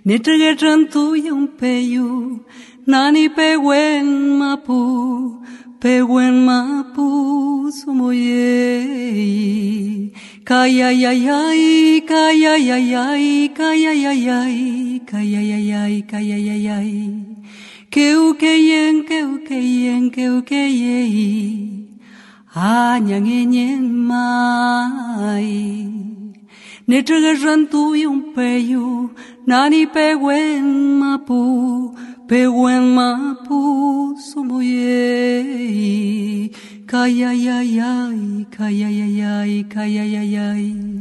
Netrgetran 0.05 0.93
tuyampeyu, 0.93 2.45
nani 2.85 3.33
peguen 3.33 4.37
mapu 4.37 5.41
pego 5.85 6.16
en 6.18 6.47
Mapuzo 6.47 7.92
moyei, 7.92 9.20
cayayayay, 10.42 12.01
cayayayay, 12.09 13.53
cayayayay, 13.53 15.03
cayayayay, 15.05 16.03
cayayayay, 16.09 16.90
keukeyen, 17.90 19.05
keukeyen, 19.05 20.05
keukeyei, 20.11 22.01
añangeñen 22.57 23.85
mai. 24.09 25.53
ne 26.88 26.97
Netragarran 26.97 27.68
tuyo 27.68 28.09
un 28.11 28.33
peyu 28.33 29.11
nani 29.47 29.87
pego 29.87 30.33
en 30.33 30.99
Mapuzo, 30.99 32.13
peguen 32.29 32.95
mapu. 32.95 33.95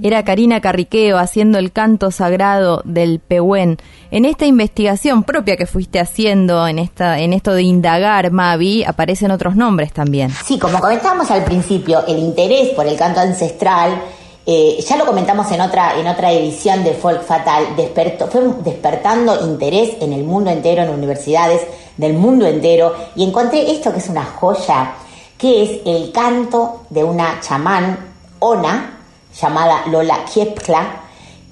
Era 0.01 0.23
Karina 0.23 0.61
Carriqueo 0.61 1.17
haciendo 1.17 1.59
el 1.59 1.71
canto 1.71 2.09
sagrado 2.09 2.81
del 2.85 3.19
Pehuen. 3.19 3.77
En 4.09 4.25
esta 4.25 4.45
investigación 4.45 5.23
propia 5.23 5.55
que 5.55 5.67
fuiste 5.67 5.99
haciendo, 5.99 6.67
en, 6.67 6.79
esta, 6.79 7.19
en 7.19 7.33
esto 7.33 7.53
de 7.53 7.63
indagar, 7.63 8.31
Mavi, 8.31 8.83
aparecen 8.83 9.31
otros 9.31 9.55
nombres 9.55 9.93
también. 9.93 10.31
Sí, 10.45 10.57
como 10.57 10.79
comentábamos 10.79 11.29
al 11.29 11.43
principio, 11.43 12.05
el 12.07 12.17
interés 12.17 12.69
por 12.69 12.87
el 12.87 12.97
canto 12.97 13.19
ancestral, 13.19 14.01
eh, 14.45 14.83
ya 14.87 14.97
lo 14.97 15.05
comentamos 15.05 15.49
en 15.51 15.61
otra, 15.61 15.97
en 15.99 16.07
otra 16.07 16.31
edición 16.31 16.83
de 16.83 16.93
Folk 16.93 17.23
Fatal, 17.23 17.75
despertó, 17.77 18.27
fue 18.27 18.41
despertando 18.63 19.39
interés 19.45 19.95
en 20.01 20.13
el 20.13 20.23
mundo 20.23 20.49
entero, 20.51 20.83
en 20.83 20.89
universidades 20.89 21.61
del 21.97 22.13
mundo 22.13 22.45
entero, 22.45 22.93
y 23.15 23.23
encontré 23.23 23.71
esto 23.71 23.91
que 23.93 23.99
es 23.99 24.09
una 24.09 24.25
joya, 24.25 24.93
que 25.37 25.63
es 25.63 25.71
el 25.85 26.11
canto 26.11 26.81
de 26.89 27.03
una 27.03 27.39
chamán 27.41 28.13
ona 28.39 28.99
llamada 29.39 29.83
Lola 29.87 30.25
Kiepla, 30.25 31.01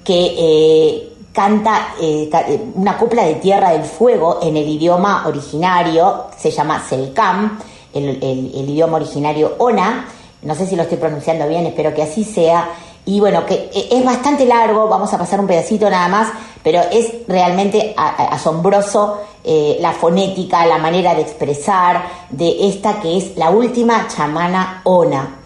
que 0.04 0.34
eh, 0.38 1.08
canta 1.32 1.94
eh, 2.00 2.28
eh, 2.30 2.60
una 2.74 2.98
copla 2.98 3.24
de 3.24 3.36
Tierra 3.36 3.70
del 3.72 3.84
Fuego 3.84 4.40
en 4.42 4.56
el 4.56 4.68
idioma 4.68 5.24
originario, 5.26 6.26
se 6.36 6.50
llama 6.50 6.82
Selkam, 6.86 7.58
el, 7.94 8.08
el- 8.22 8.52
el 8.54 8.68
idioma 8.70 8.96
originario 8.96 9.54
ona, 9.58 10.06
no 10.42 10.54
sé 10.54 10.66
si 10.66 10.76
lo 10.76 10.82
estoy 10.82 10.98
pronunciando 10.98 11.48
bien, 11.48 11.66
espero 11.66 11.94
que 11.94 12.02
así 12.02 12.24
sea, 12.24 12.68
y 13.04 13.18
bueno, 13.18 13.44
que 13.44 13.54
eh, 13.54 13.88
es 13.90 14.04
bastante 14.04 14.44
largo, 14.44 14.88
vamos 14.88 15.12
a 15.12 15.18
pasar 15.18 15.40
un 15.40 15.46
pedacito 15.46 15.90
nada 15.90 16.08
más, 16.08 16.28
pero 16.62 16.80
es 16.90 17.26
realmente 17.26 17.94
asombroso 17.96 19.18
eh, 19.42 19.78
la 19.80 19.92
fonética, 19.92 20.64
la 20.66 20.78
manera 20.78 21.14
de 21.14 21.22
expresar 21.22 22.04
de 22.30 22.68
esta 22.68 23.00
que 23.00 23.16
es 23.16 23.36
la 23.36 23.50
última 23.50 24.06
chamana 24.08 24.82
ona. 24.84 25.38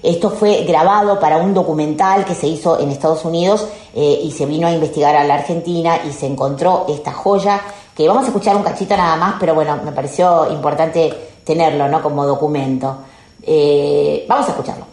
Esto 0.00 0.30
fue 0.30 0.62
grabado 0.62 1.18
para 1.18 1.38
un 1.38 1.52
documental 1.52 2.24
que 2.24 2.36
se 2.36 2.46
hizo 2.46 2.78
en 2.78 2.90
Estados 2.90 3.24
Unidos 3.24 3.66
eh, 3.96 4.20
y 4.22 4.30
se 4.30 4.46
vino 4.46 4.68
a 4.68 4.72
investigar 4.72 5.16
a 5.16 5.24
la 5.24 5.34
Argentina 5.34 5.98
y 6.08 6.12
se 6.12 6.26
encontró 6.26 6.86
esta 6.88 7.12
joya 7.12 7.60
que 7.92 8.06
vamos 8.06 8.22
a 8.24 8.26
escuchar 8.28 8.54
un 8.54 8.62
cachito 8.62 8.96
nada 8.96 9.16
más, 9.16 9.34
pero 9.40 9.56
bueno, 9.56 9.80
me 9.84 9.90
pareció 9.90 10.48
importante 10.52 11.12
tenerlo 11.44 11.88
¿no? 11.88 12.00
como 12.00 12.24
documento. 12.24 12.98
Eh, 13.46 14.24
vamos 14.28 14.48
a 14.48 14.50
escucharlo. 14.50 14.90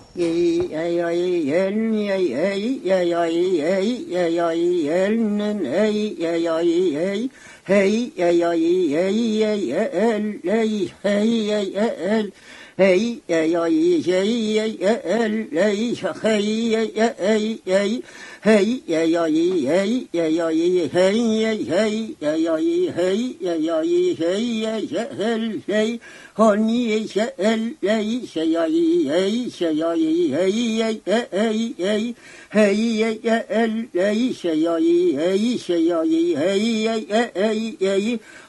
Hey 18.44 18.84
ya 18.86 19.02
ya 19.02 19.26
yi 19.26 19.66
hey 19.66 20.08
ya 20.14 20.26
ya 20.30 20.50
yi 20.50 20.88
hey 20.88 21.18
ya 21.42 21.52
hey 21.58 22.16
ya 22.22 22.34
ya 22.38 22.56
yi 22.58 22.92
hey 22.94 23.36
ya 23.42 23.54
ya 23.58 23.82
yi 23.82 24.14
hey 24.14 24.62
ya 24.62 24.78
ya 24.78 25.04
hel 25.18 25.62
hey 25.66 26.00
hani 26.38 27.02
ya 27.16 27.26
el 27.38 27.74
hey 27.82 28.22
ya 28.30 28.44
ya 28.46 28.66
yi 28.70 29.10
hey 29.10 29.50
ya 29.50 29.72
ya 29.74 29.94
yi 29.98 30.30
hey 30.30 30.78
ya 30.78 30.90
ya 31.02 31.26
hey 31.34 31.74
hey 31.82 32.16
hey 32.54 32.78
ya 33.02 33.10
ya 33.26 33.38
el 33.50 33.90
hey 33.92 34.30
ya 34.30 34.54
ya 34.54 34.78
yi 34.78 35.18
hey 35.18 35.42
ya 35.58 35.74
ya 35.82 36.02
yi 36.06 36.36
hey 36.38 36.84
ya 36.86 36.96
ya 37.10 37.22
hey 37.34 37.74
ya 37.82 37.98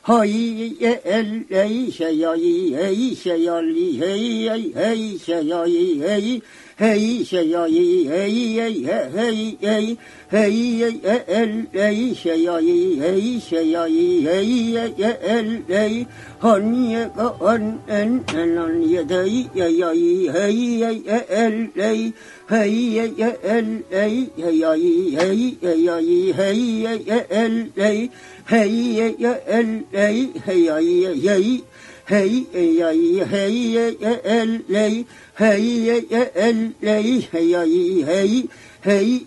hay 0.05 0.77
ya 0.85 0.95
el 1.17 1.31
hey 1.49 1.89
ya 1.97 2.09
ya 2.13 2.33
yi 2.37 2.75
hey 2.77 2.95
ya 3.25 3.37
ya 3.41 3.57
yi 3.65 3.97
hey 3.97 4.45
ya 4.45 4.55
hey 4.77 5.17
ya 5.27 5.41
ya 5.41 5.65
yi 5.65 6.01
hey 6.05 6.43
hey 6.79 7.25
şey 7.25 7.49
ya 7.49 7.67
yi 7.67 8.09
hey 8.09 8.57
hey 8.57 8.85
hey 8.87 9.57
hey 9.61 9.97
hey 10.31 10.79
hey 11.03 11.23
el 11.27 11.67
hey 11.73 12.15
şey 12.15 12.45
ya 12.45 12.59
yi 12.59 13.01
hey 13.01 13.41
şey 13.41 13.67
ya 13.71 13.87
yi 13.87 14.25
hey 14.25 14.75
hey 14.75 15.19
el 15.23 15.49
hey 15.69 16.05
haniye 16.41 17.09
ka 17.17 17.35
an 17.41 17.79
en 17.89 18.21
enan 18.35 18.83
yedey 18.83 19.47
ya 19.55 19.67
ya 19.67 19.91
hey 20.35 20.79
hey 20.79 21.03
el 21.29 21.67
hey 21.75 22.13
hey 22.49 22.73
hey 22.95 23.35
el 23.43 23.83
hey 23.91 24.27
hey 24.37 24.61
ya 24.61 24.73
yi 24.75 25.17
hey 25.17 25.55
hey 25.63 25.85
ya 25.87 25.99
yi 25.99 26.33
hey 26.33 26.85
hey 26.87 27.25
el 27.31 27.67
hey 27.77 28.09
hey 28.47 28.71
hey 28.95 29.37
el 29.47 29.83
hey 29.93 30.31
hey 30.47 30.67
ya 30.67 30.79
yi 30.79 31.63
hey 32.07 32.47
hey 32.53 32.79
ya 32.79 32.89
hey 33.31 33.75
hey 33.75 34.21
el 34.25 34.63
hey 34.69 35.05
hey 35.39 35.89
el 36.35 36.75
ley 36.81 37.21
hey 37.31 37.53
hey 37.55 38.03
hey 38.03 38.49
hey 38.83 39.27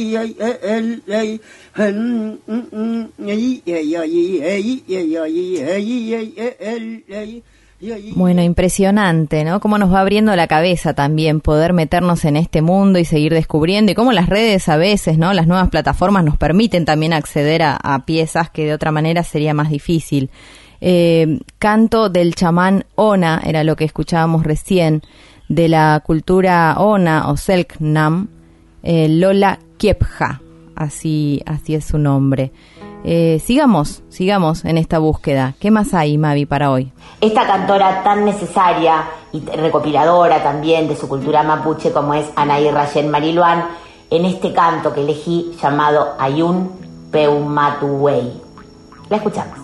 el 0.75 0.89
ley 1.07 1.39
hen 1.77 2.39
hey 3.29 3.63
hey 3.65 3.95
hey 3.95 4.75
hey 6.37 6.57
el 6.59 7.03
ley 7.07 7.43
Bueno, 8.15 8.43
impresionante, 8.43 9.43
¿no? 9.43 9.59
Cómo 9.61 9.79
nos 9.79 9.93
va 9.93 10.01
abriendo 10.01 10.37
la 10.37 10.47
cabeza 10.47 10.93
también 10.93 11.41
poder 11.41 11.73
meternos 11.73 12.27
en 12.27 12.37
este 12.37 12.61
mundo 12.61 12.99
y 12.99 13.07
seguir 13.07 13.33
descubriendo 13.33 13.93
y 13.93 13.95
cómo 13.95 14.13
las 14.13 14.29
redes 14.29 14.69
a 14.69 14.77
veces, 14.77 15.17
¿no? 15.17 15.33
Las 15.33 15.47
nuevas 15.47 15.71
plataformas 15.71 16.25
nos 16.25 16.37
permiten 16.37 16.85
también 16.85 17.15
acceder 17.15 17.63
a, 17.63 18.05
piezas 18.05 18.51
que 18.51 18.67
de 18.67 18.75
otra 18.75 18.93
manera 18.93 19.23
sería 19.23 19.55
más 19.55 19.71
difícil. 19.71 20.31
Eh, 20.83 21.41
canto 21.59 22.11
del 22.11 22.35
chamán 22.35 22.85
Ona 22.97 23.43
era 23.45 23.65
lo 23.65 23.77
que 23.77 23.85
escuchábamos 23.85 24.45
recién 24.45 25.03
de 25.49 25.69
la 25.69 26.03
cultura 26.05 26.75
Ona 26.79 27.31
o 27.31 27.37
Selknam, 27.37 28.29
eh, 28.83 29.09
Lola 29.09 29.59
Kiepja, 29.79 30.43
así, 30.77 31.43
así 31.47 31.75
es 31.75 31.87
su 31.87 31.99
nombre. 31.99 32.53
Eh, 33.05 33.41
sigamos, 33.45 34.03
sigamos 34.09 34.65
en 34.65 34.79
esta 34.79 34.99
búsqueda. 34.99 35.55
¿Qué 35.59 35.71
más 35.71 35.95
hay, 35.95 36.19
Mavi, 36.19 36.47
para 36.47 36.71
hoy? 36.71 36.93
Esta 37.21 37.47
cantora 37.47 38.03
tan 38.03 38.25
necesaria 38.25 39.05
y 39.33 39.41
recopiladora 39.41 40.43
también 40.43 40.89
de 40.89 40.97
su 40.97 41.09
cultura 41.09 41.43
mapuche 41.43 41.93
como 41.93 42.15
es 42.15 42.27
Anaí 42.37 42.71
Rayen 42.71 43.11
Mariluán, 43.11 43.65
en 44.11 44.25
este 44.25 44.53
canto 44.53 44.93
que 44.93 45.03
elegí 45.03 45.57
llamado 45.63 46.15
Ayun 46.19 46.71
Peumatuwei. 47.11 48.33
La 49.09 49.17
escuchamos. 49.17 49.61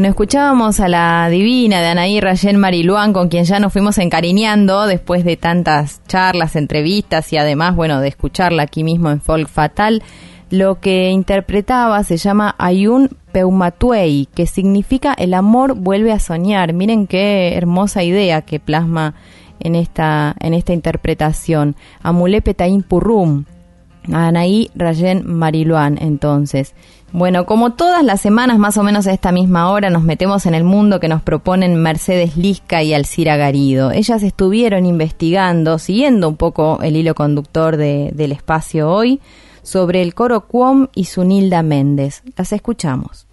Bueno, 0.00 0.12
escuchábamos 0.12 0.80
a 0.80 0.88
la 0.88 1.28
divina 1.28 1.82
de 1.82 1.88
Anaí 1.88 2.22
Rayén 2.22 2.56
Mariluán, 2.56 3.12
con 3.12 3.28
quien 3.28 3.44
ya 3.44 3.60
nos 3.60 3.70
fuimos 3.70 3.98
encariñando 3.98 4.86
después 4.86 5.26
de 5.26 5.36
tantas 5.36 6.00
charlas, 6.08 6.56
entrevistas 6.56 7.30
y 7.34 7.36
además, 7.36 7.76
bueno, 7.76 8.00
de 8.00 8.08
escucharla 8.08 8.62
aquí 8.62 8.82
mismo 8.82 9.10
en 9.10 9.20
Folk 9.20 9.50
Fatal. 9.50 10.02
Lo 10.48 10.80
que 10.80 11.10
interpretaba 11.10 12.02
se 12.02 12.16
llama 12.16 12.54
Ayun 12.56 13.10
Peumatuei, 13.32 14.26
que 14.34 14.46
significa 14.46 15.12
el 15.12 15.34
amor 15.34 15.74
vuelve 15.74 16.12
a 16.12 16.18
soñar. 16.18 16.72
Miren 16.72 17.06
qué 17.06 17.54
hermosa 17.54 18.02
idea 18.02 18.40
que 18.40 18.58
plasma 18.58 19.12
en 19.58 19.74
esta, 19.74 20.34
en 20.40 20.54
esta 20.54 20.72
interpretación. 20.72 21.76
Amule 22.02 22.40
Petaín 22.40 22.82
Purrum, 22.82 23.44
Anaí 24.12 24.70
Rayen 24.74 25.22
Mariluán, 25.26 25.98
entonces. 26.00 26.74
Bueno, 27.12 27.44
como 27.44 27.72
todas 27.72 28.04
las 28.04 28.20
semanas, 28.20 28.58
más 28.58 28.76
o 28.76 28.84
menos 28.84 29.06
a 29.08 29.12
esta 29.12 29.32
misma 29.32 29.70
hora, 29.70 29.90
nos 29.90 30.04
metemos 30.04 30.46
en 30.46 30.54
el 30.54 30.62
mundo 30.62 31.00
que 31.00 31.08
nos 31.08 31.22
proponen 31.22 31.74
Mercedes 31.82 32.36
Lisca 32.36 32.84
y 32.84 32.94
Alcira 32.94 33.36
Garido. 33.36 33.90
Ellas 33.90 34.22
estuvieron 34.22 34.86
investigando, 34.86 35.78
siguiendo 35.80 36.28
un 36.28 36.36
poco 36.36 36.78
el 36.82 36.94
hilo 36.96 37.16
conductor 37.16 37.76
de- 37.76 38.10
del 38.14 38.30
espacio 38.30 38.88
hoy, 38.90 39.20
sobre 39.62 40.02
el 40.02 40.14
coro 40.14 40.42
Cuom 40.46 40.86
y 40.94 41.04
Sunilda 41.06 41.62
Méndez. 41.64 42.22
Las 42.36 42.52
escuchamos. 42.52 43.26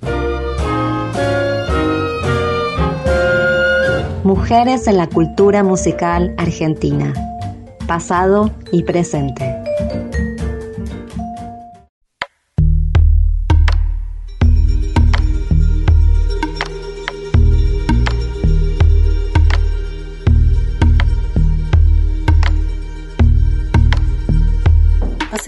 Mujeres 4.23 4.87
en 4.87 4.97
la 4.97 5.07
cultura 5.07 5.63
musical 5.63 6.33
argentina. 6.37 7.13
Pasado 7.87 8.51
y 8.73 8.83
presente. 8.83 9.55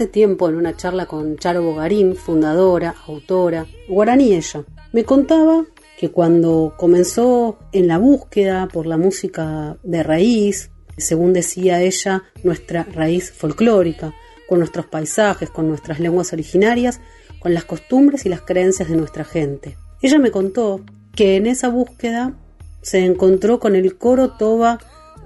Hace 0.00 0.08
tiempo, 0.08 0.48
en 0.48 0.54
una 0.54 0.78
charla 0.78 1.04
con 1.04 1.36
Charo 1.36 1.62
Bogarín, 1.62 2.16
fundadora, 2.16 2.94
autora, 3.06 3.66
guaraní 3.86 4.32
ella, 4.32 4.64
me 4.94 5.04
contaba 5.04 5.66
que 5.98 6.10
cuando 6.10 6.72
comenzó 6.78 7.58
en 7.72 7.86
la 7.86 7.98
búsqueda 7.98 8.66
por 8.68 8.86
la 8.86 8.96
música 8.96 9.76
de 9.82 10.02
raíz, 10.02 10.70
según 10.96 11.34
decía 11.34 11.82
ella, 11.82 12.22
nuestra 12.42 12.84
raíz 12.84 13.30
folclórica, 13.30 14.14
con 14.48 14.60
nuestros 14.60 14.86
paisajes, 14.86 15.50
con 15.50 15.68
nuestras 15.68 16.00
lenguas 16.00 16.32
originarias, 16.32 17.02
con 17.38 17.52
las 17.52 17.66
costumbres 17.66 18.24
y 18.24 18.30
las 18.30 18.40
creencias 18.40 18.88
de 18.88 18.96
nuestra 18.96 19.24
gente. 19.24 19.76
Ella 20.00 20.18
me 20.18 20.30
contó 20.30 20.80
que 21.14 21.36
en 21.36 21.46
esa 21.46 21.68
búsqueda 21.68 22.38
se 22.80 23.04
encontró 23.04 23.60
con 23.60 23.76
el 23.76 23.98
coro 23.98 24.30
Toba 24.30 24.78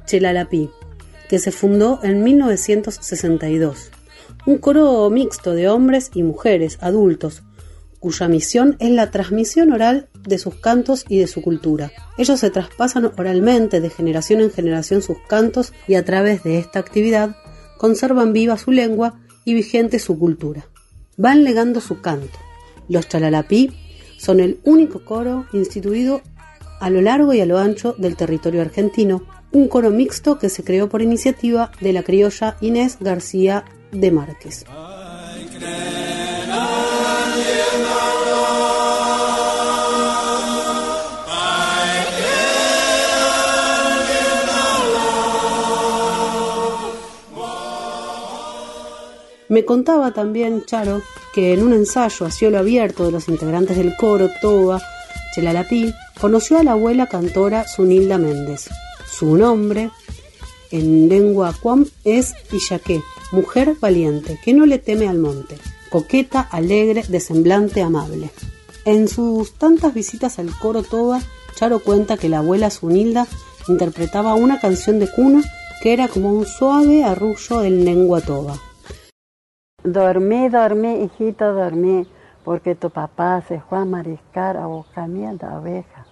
Chelalapí, 0.05 0.69
que 1.29 1.39
se 1.39 1.53
fundó 1.53 2.01
en 2.03 2.25
1962 2.25 3.93
un 4.47 4.59
coro 4.59 5.09
mixto 5.11 5.53
de 5.53 5.69
hombres 5.69 6.11
y 6.15 6.23
mujeres 6.23 6.79
adultos, 6.81 7.43
cuya 7.99 8.29
misión 8.29 8.77
es 8.81 8.91
la 8.91 9.11
transmisión 9.11 9.73
oral 9.73 10.09
de 10.27 10.39
sus 10.39 10.57
cantos 10.57 11.07
y 11.09 11.19
de 11.19 11.27
su 11.27 11.41
cultura. 11.41 11.91
Ellos 12.19 12.41
se 12.41 12.51
traspasan 12.51 13.11
oralmente 13.17 13.81
de 13.81 13.89
generación 13.89 14.41
en 14.41 14.51
generación 14.51 15.01
sus 15.01 15.17
cantos 15.27 15.73
y 15.89 15.95
a 15.95 16.05
través 16.05 16.43
de 16.43 16.59
esta 16.59 16.79
actividad 16.79 17.37
conservan 17.79 18.33
viva 18.33 18.59
su 18.59 18.73
lengua 18.73 19.21
y 19.45 19.55
vigente 19.55 19.99
su 19.99 20.19
cultura. 20.19 20.67
Van 21.17 21.45
legando 21.45 21.81
su 21.81 22.01
canto. 22.01 22.39
Los 22.89 23.09
chalalapí 23.09 23.73
son 24.19 24.41
el 24.41 24.61
único 24.65 25.05
coro 25.05 25.47
instituido 25.53 26.21
a 26.81 26.91
lo 26.91 27.01
largo 27.01 27.33
y 27.33 27.41
a 27.41 27.47
lo 27.47 27.59
ancho 27.59 27.95
del 27.97 28.17
territorio 28.17 28.61
argentino, 28.61 29.23
un 29.53 29.69
coro 29.69 29.91
mixto 29.91 30.39
que 30.39 30.51
se 30.51 30.65
creó 30.65 30.89
por 30.89 31.01
iniciativa 31.01 31.71
de 31.81 31.93
la 31.93 32.03
criolla 32.03 32.57
Inés 32.61 32.99
García 33.01 33.65
de 33.95 34.11
Márquez. 34.11 34.65
Me 49.49 49.65
contaba 49.65 50.13
también 50.13 50.65
Charo 50.65 51.01
que 51.33 51.53
en 51.53 51.63
un 51.63 51.73
ensayo 51.73 52.27
a 52.27 52.31
cielo 52.31 52.59
abierto 52.59 53.05
de 53.05 53.13
los 53.13 53.29
integrantes 53.29 53.77
del 53.77 53.95
coro 53.97 54.29
Toba, 54.41 54.83
Chelalapí, 55.35 55.95
conoció 56.21 56.59
a 56.59 56.65
la 56.65 56.73
abuela 56.73 57.07
cantora 57.07 57.67
Sunilda 57.69 58.19
Méndez. 58.19 58.69
Su 59.07 59.37
nombre 59.37 59.91
en 60.73 61.09
lengua 61.09 61.55
cuam 61.61 61.87
es 62.05 62.35
Illaqué, 62.51 63.01
mujer 63.35 63.75
valiente, 63.81 64.39
que 64.43 64.55
no 64.55 64.65
le 64.65 64.79
teme 64.79 65.09
al 65.09 65.19
monte, 65.19 65.59
coqueta, 65.91 66.41
alegre, 66.41 67.03
de 67.09 67.21
semblante 67.21 67.83
amable. 67.83 68.31
En 68.85 69.09
sus 69.09 69.55
tantas 69.55 69.93
visitas 69.93 70.39
al 70.39 70.57
coro 70.59 70.83
Toba, 70.83 71.21
Charo 71.55 71.81
cuenta 71.81 72.17
que 72.17 72.29
la 72.29 72.39
abuela 72.39 72.71
Sunilda 72.71 73.27
interpretaba 73.69 74.35
una 74.35 74.61
canción 74.61 74.99
de 74.99 75.11
cuna 75.11 75.43
que 75.83 75.93
era 75.93 76.09
como 76.09 76.33
un 76.33 76.47
suave 76.47 77.05
arrullo 77.05 77.63
en 77.63 77.85
lengua 77.85 78.21
toba. 78.21 78.55
Dormí, 79.83 80.49
dormí, 80.49 81.05
hijito, 81.05 81.53
dormí, 81.53 82.07
porque 82.45 82.75
tu 82.75 82.91
papá 82.91 83.43
se 83.47 83.61
fue 83.61 83.79
a 83.79 83.85
mariscar 83.85 84.57
a 84.57 84.67
Bocamía 84.67 85.33
de 85.35 85.47
abeja. 85.47 86.07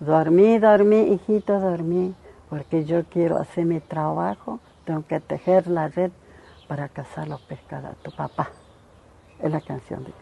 Dormí, 0.00 0.58
dormí, 0.58 1.14
hijito, 1.14 1.58
dormí, 1.58 2.14
porque 2.50 2.84
yo 2.84 3.04
quiero 3.04 3.38
hacer 3.38 3.64
mi 3.64 3.80
trabajo, 3.80 4.60
tengo 4.84 5.04
que 5.06 5.20
tejer 5.20 5.68
la 5.68 5.88
red 5.88 6.10
para 6.68 6.88
cazar 6.90 7.26
los 7.26 7.40
pescados. 7.40 7.96
Tu 8.02 8.12
papá. 8.12 8.50
Es 9.42 9.50
la 9.50 9.60
canción 9.60 10.04
de 10.04 10.12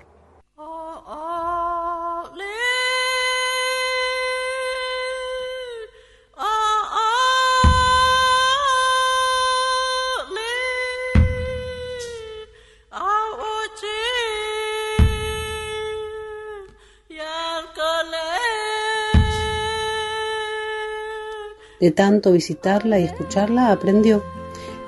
De 21.78 21.90
tanto 21.90 22.32
visitarla 22.32 22.98
y 22.98 23.04
escucharla, 23.04 23.70
aprendió. 23.70 24.35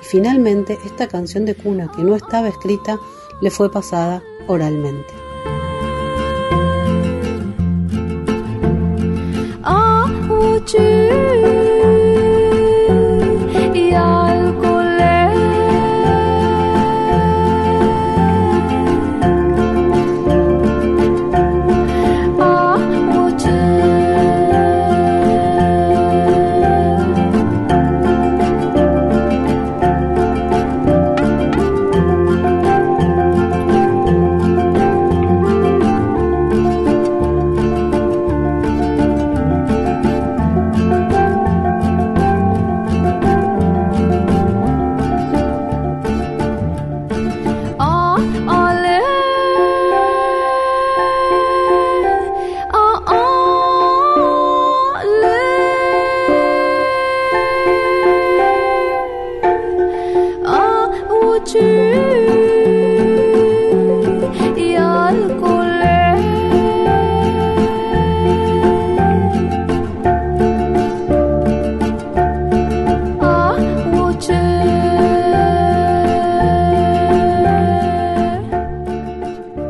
Finalmente, 0.09 0.79
esta 0.85 1.07
canción 1.07 1.45
de 1.45 1.53
cuna 1.53 1.91
que 1.95 2.03
no 2.03 2.15
estaba 2.15 2.47
escrita 2.47 2.99
le 3.41 3.51
fue 3.51 3.71
pasada 3.71 4.23
oralmente. 4.47 5.18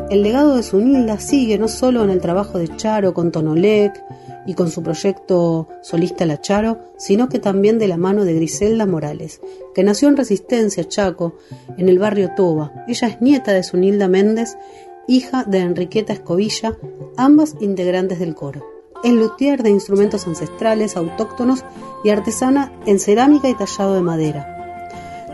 De 0.10 0.64
Zunilda 0.64 1.20
sigue 1.20 1.57
no 1.57 1.68
solo 1.68 2.03
en 2.03 2.10
el 2.10 2.20
trabajo 2.20 2.57
de 2.57 2.76
Charo 2.76 3.14
con 3.14 3.32
Tonolec 3.32 4.03
y 4.45 4.55
con 4.55 4.72
su 4.72 4.82
proyecto 4.82 5.68
solista 5.82 6.26
La 6.26 6.41
Charo, 6.41 6.80
sino 6.97 7.30
que 7.30 7.39
también 7.39 7.78
de 7.78 7.88
la 7.88 7.97
mano 7.97 8.26
de 8.26 8.34
Griselda 8.34 8.86
Morales, 8.86 9.39
que 9.76 9.84
nació 9.84 10.07
en 10.07 10.18
Resistencia, 10.18 10.88
Chaco, 10.88 11.36
en 11.78 11.89
el 11.89 11.99
barrio 11.99 12.32
Toba. 12.36 12.86
Ella 12.88 13.07
es 13.07 13.22
nieta 13.22 13.53
de 13.53 13.64
Zunilda 13.64 14.07
Méndez, 14.07 14.57
hija 15.07 15.43
de 15.43 15.60
Enriqueta 15.60 16.14
Escobilla, 16.14 16.76
ambas 17.16 17.55
integrantes 17.60 18.20
del 18.20 18.34
coro. 18.34 18.66
Es 19.03 19.14
luthier 19.14 19.62
de 19.62 19.70
instrumentos 19.70 20.26
ancestrales, 20.28 20.97
autóctonos 20.97 21.64
y 22.03 22.10
artesana 22.10 22.74
en 22.86 22.99
cerámica 22.99 23.47
y 23.47 23.53
tallado 23.53 23.93
de 23.93 24.01
madera 24.01 24.55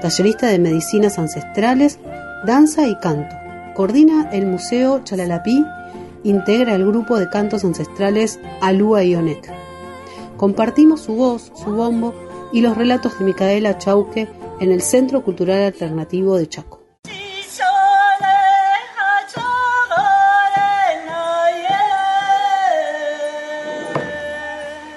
tallerista 0.05 0.47
de 0.47 0.59
medicinas 0.59 1.17
ancestrales, 1.17 1.99
danza 2.45 2.87
y 2.87 2.95
canto. 2.99 3.44
Coordina 3.75 4.29
el 4.31 4.45
Museo 4.45 5.03
Chalalapí, 5.03 5.65
integra 6.23 6.75
el 6.75 6.85
grupo 6.85 7.19
de 7.19 7.29
cantos 7.29 7.65
ancestrales 7.65 8.39
Alúa 8.61 9.03
y 9.03 9.15
Onec. 9.15 9.51
Compartimos 10.37 11.01
su 11.01 11.15
voz, 11.15 11.51
su 11.53 11.75
bombo 11.75 12.15
y 12.53 12.61
los 12.61 12.77
relatos 12.77 13.19
de 13.19 13.25
Micaela 13.25 13.77
Chauque 13.77 14.29
en 14.61 14.71
el 14.71 14.81
Centro 14.81 15.23
Cultural 15.23 15.61
Alternativo 15.61 16.37
de 16.37 16.47
Chaco. 16.47 16.83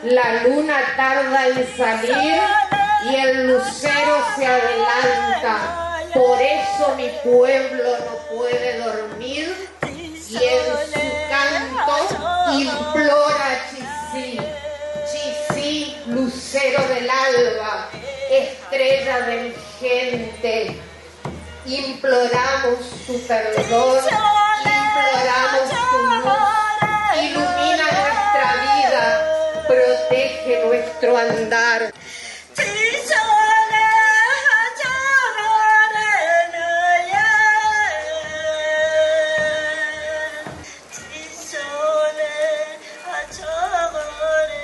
La 0.05 0.45
luna 0.45 0.77
tarda 0.97 1.49
en 1.49 1.67
salir 1.77 2.41
y 3.11 3.15
el 3.17 3.49
lucero 3.49 4.15
se 4.37 4.47
adelanta. 4.47 5.88
Por 6.15 6.41
eso 6.41 6.95
mi 6.97 7.09
pueblo 7.23 7.99
no 7.99 8.37
puede 8.37 8.79
dormir 8.79 9.69
y 10.31 10.37
en 10.37 10.65
su 10.87 11.01
canto 11.29 12.53
implora 12.53 13.67
Chisí. 13.71 14.39
Chisí, 15.11 15.97
lucero 16.07 16.83
del 16.89 17.09
alba, 17.09 17.89
estrella 18.31 19.21
de 19.21 19.37
mi 19.43 19.55
gente. 19.81 20.81
Imploramos 21.67 22.79
tu 23.07 23.21
perdón, 23.27 23.99
imploramos 24.65 25.69
tu 25.91 25.99
luz. 26.07 26.33
Ilumina 27.21 27.85
nuestra 27.85 28.49
vida, 28.63 29.65
protege 29.67 30.65
nuestro 30.65 31.17
andar. 31.17 31.93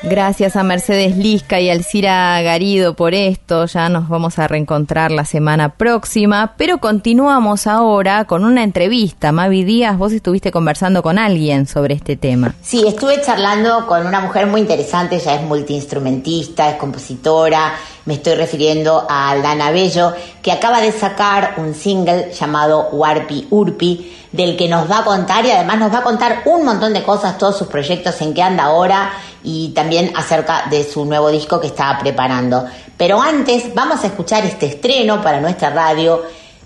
Gracias 0.06 0.54
a 0.56 0.62
Mercedes 0.62 1.16
Lisca 1.16 1.60
y 1.60 1.70
Alcira 1.70 2.40
Garido 2.42 2.94
por 2.94 3.14
esto. 3.14 3.64
Ya 3.64 3.88
nos 3.88 4.06
vamos 4.06 4.38
a 4.38 4.46
reencontrar 4.46 5.10
la 5.10 5.24
semana 5.24 5.70
próxima. 5.70 6.52
Pero 6.58 6.76
continuamos 6.76 7.66
ahora 7.66 8.26
con 8.26 8.44
una 8.44 8.62
entrevista. 8.62 9.32
Mavi 9.32 9.64
Díaz, 9.64 9.96
vos 9.96 10.12
estuviste 10.12 10.52
conversando 10.52 11.02
con 11.02 11.18
alguien 11.18 11.66
sobre 11.66 11.94
este 11.94 12.16
tema. 12.16 12.54
Sí, 12.60 12.84
estuve 12.86 13.22
charlando 13.22 13.86
con 13.86 14.06
una 14.06 14.20
mujer 14.20 14.46
muy 14.46 14.60
interesante, 14.60 15.16
ella 15.16 15.36
es 15.36 15.42
multiinstrumentista, 15.42 16.68
es 16.68 16.76
compositora, 16.76 17.72
me 18.06 18.14
estoy 18.14 18.34
refiriendo 18.34 19.06
a 19.08 19.30
Aldana 19.30 19.70
Bello, 19.70 20.12
que 20.42 20.52
acaba 20.52 20.80
de 20.80 20.92
sacar 20.92 21.54
un 21.56 21.74
single 21.74 22.32
llamado 22.32 22.88
Warpi 22.92 23.48
Urpi, 23.50 24.14
del 24.30 24.56
que 24.56 24.68
nos 24.68 24.90
va 24.90 24.98
a 24.98 25.04
contar 25.04 25.46
y 25.46 25.50
además 25.50 25.78
nos 25.78 25.92
va 25.92 25.98
a 25.98 26.02
contar 26.02 26.42
un 26.44 26.64
montón 26.64 26.92
de 26.92 27.02
cosas, 27.02 27.38
todos 27.38 27.56
sus 27.56 27.68
proyectos, 27.68 28.20
en 28.20 28.34
qué 28.34 28.42
anda 28.42 28.64
ahora 28.64 29.12
y 29.42 29.68
también 29.70 30.12
acerca 30.16 30.66
de 30.68 30.84
su 30.84 31.04
nuevo 31.04 31.30
disco 31.30 31.60
que 31.60 31.68
está 31.68 31.98
preparando. 31.98 32.66
Pero 32.96 33.20
antes 33.20 33.74
vamos 33.74 34.02
a 34.04 34.08
escuchar 34.08 34.44
este 34.44 34.66
estreno 34.66 35.22
para 35.22 35.40
nuestra 35.40 35.70
radio 35.70 36.22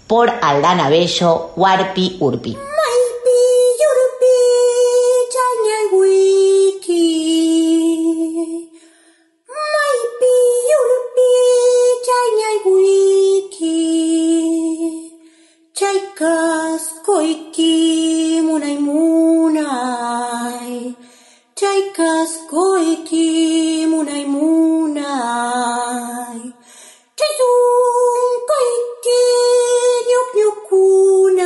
por 0.07 0.33
Aldana 0.43 0.89
Bello, 0.89 1.53
Warpi 1.57 2.17
Urpi. 2.21 2.57
Chaikasco 15.99 17.15
iki 17.35 17.75
munai 18.47 18.79
munai. 18.87 20.71
Chaikasco 21.59 22.65
iki 22.95 23.27
munai 23.91 24.25
munai. 24.35 24.95
Chaizunko 27.19 28.57
iki 28.79 29.23
nyuk 30.09 30.29
nyukunai. 30.39 31.43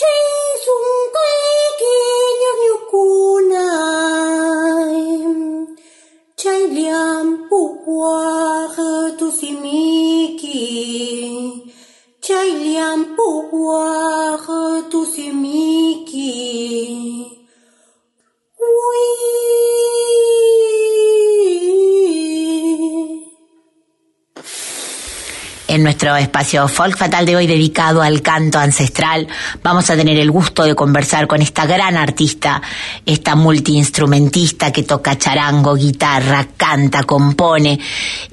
Chaizunko 0.00 1.24
iki 1.66 1.96
nyuk 2.40 2.58
nyukunai. 2.64 3.66
Chailiam 6.40 7.26
pupuahe 7.48 8.90
tu 9.18 9.26
simii. 9.38 10.17
J'ai 12.28 12.50
li 12.62 12.76
un 12.76 12.98
beau 13.16 13.48
boire 13.50 14.50
euh, 14.50 14.82
tous 14.90 15.06
ces 15.06 15.32
micis. 15.32 17.26
Oui. 18.60 19.08
En 25.78 25.84
nuestro 25.84 26.16
espacio 26.16 26.66
Folk 26.66 26.96
Fatal 26.96 27.24
de 27.24 27.36
hoy 27.36 27.46
dedicado 27.46 28.02
al 28.02 28.20
canto 28.20 28.58
ancestral, 28.58 29.28
vamos 29.62 29.88
a 29.88 29.94
tener 29.94 30.18
el 30.18 30.28
gusto 30.28 30.64
de 30.64 30.74
conversar 30.74 31.28
con 31.28 31.40
esta 31.40 31.66
gran 31.66 31.96
artista, 31.96 32.60
esta 33.06 33.36
multiinstrumentista 33.36 34.72
que 34.72 34.82
toca 34.82 35.16
charango, 35.16 35.76
guitarra, 35.76 36.48
canta, 36.56 37.04
compone. 37.04 37.78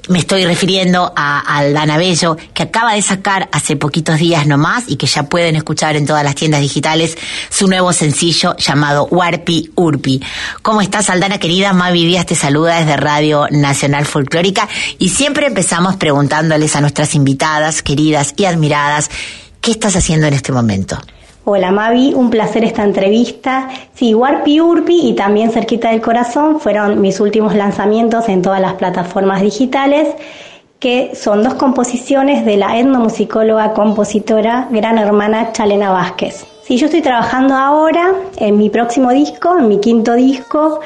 Me 0.08 0.18
estoy 0.18 0.44
refiriendo 0.44 1.12
a 1.14 1.38
Aldana 1.58 1.98
Bello, 1.98 2.36
que 2.52 2.64
acaba 2.64 2.94
de 2.94 3.02
sacar 3.02 3.48
hace 3.52 3.76
poquitos 3.76 4.18
días 4.18 4.44
nomás 4.48 4.82
y 4.88 4.96
que 4.96 5.06
ya 5.06 5.22
pueden 5.22 5.54
escuchar 5.54 5.94
en 5.94 6.04
todas 6.04 6.24
las 6.24 6.34
tiendas 6.34 6.60
digitales 6.60 7.16
su 7.48 7.68
nuevo 7.68 7.92
sencillo 7.92 8.56
llamado 8.56 9.04
Warpi 9.04 9.70
Urpi. 9.76 10.20
¿Cómo 10.62 10.80
estás, 10.80 11.10
Aldana 11.10 11.38
querida? 11.38 11.72
Mavi 11.72 12.06
Díaz 12.06 12.26
te 12.26 12.34
saluda 12.34 12.80
desde 12.80 12.96
Radio 12.96 13.46
Nacional 13.52 14.04
Folclórica 14.04 14.68
y 14.98 15.10
siempre 15.10 15.46
empezamos 15.46 15.94
preguntándoles 15.94 16.74
a 16.74 16.80
nuestras 16.80 17.14
invitadas, 17.14 17.35
queridas 17.84 18.34
y 18.36 18.44
admiradas, 18.44 19.10
¿qué 19.60 19.70
estás 19.70 19.96
haciendo 19.96 20.26
en 20.26 20.34
este 20.34 20.52
momento? 20.52 20.98
Hola 21.44 21.70
Mavi, 21.70 22.12
un 22.12 22.28
placer 22.28 22.64
esta 22.64 22.82
entrevista. 22.82 23.68
Sí, 23.94 24.14
Warpi 24.14 24.60
Urpi 24.60 25.10
y 25.10 25.14
también 25.14 25.52
Cerquita 25.52 25.90
del 25.90 26.00
Corazón 26.00 26.58
fueron 26.58 27.00
mis 27.00 27.20
últimos 27.20 27.54
lanzamientos 27.54 28.28
en 28.28 28.42
todas 28.42 28.60
las 28.60 28.74
plataformas 28.74 29.42
digitales, 29.42 30.08
que 30.80 31.12
son 31.14 31.44
dos 31.44 31.54
composiciones 31.54 32.44
de 32.44 32.56
la 32.56 32.78
etnomusicóloga 32.78 33.74
compositora 33.74 34.66
gran 34.72 34.98
hermana 34.98 35.52
Chalena 35.52 35.92
Vázquez. 35.92 36.46
Sí, 36.66 36.78
yo 36.78 36.86
estoy 36.86 37.00
trabajando 37.00 37.54
ahora 37.54 38.12
en 38.38 38.58
mi 38.58 38.68
próximo 38.68 39.12
disco, 39.12 39.56
en 39.56 39.68
mi 39.68 39.78
quinto 39.78 40.14
disco, 40.14 40.80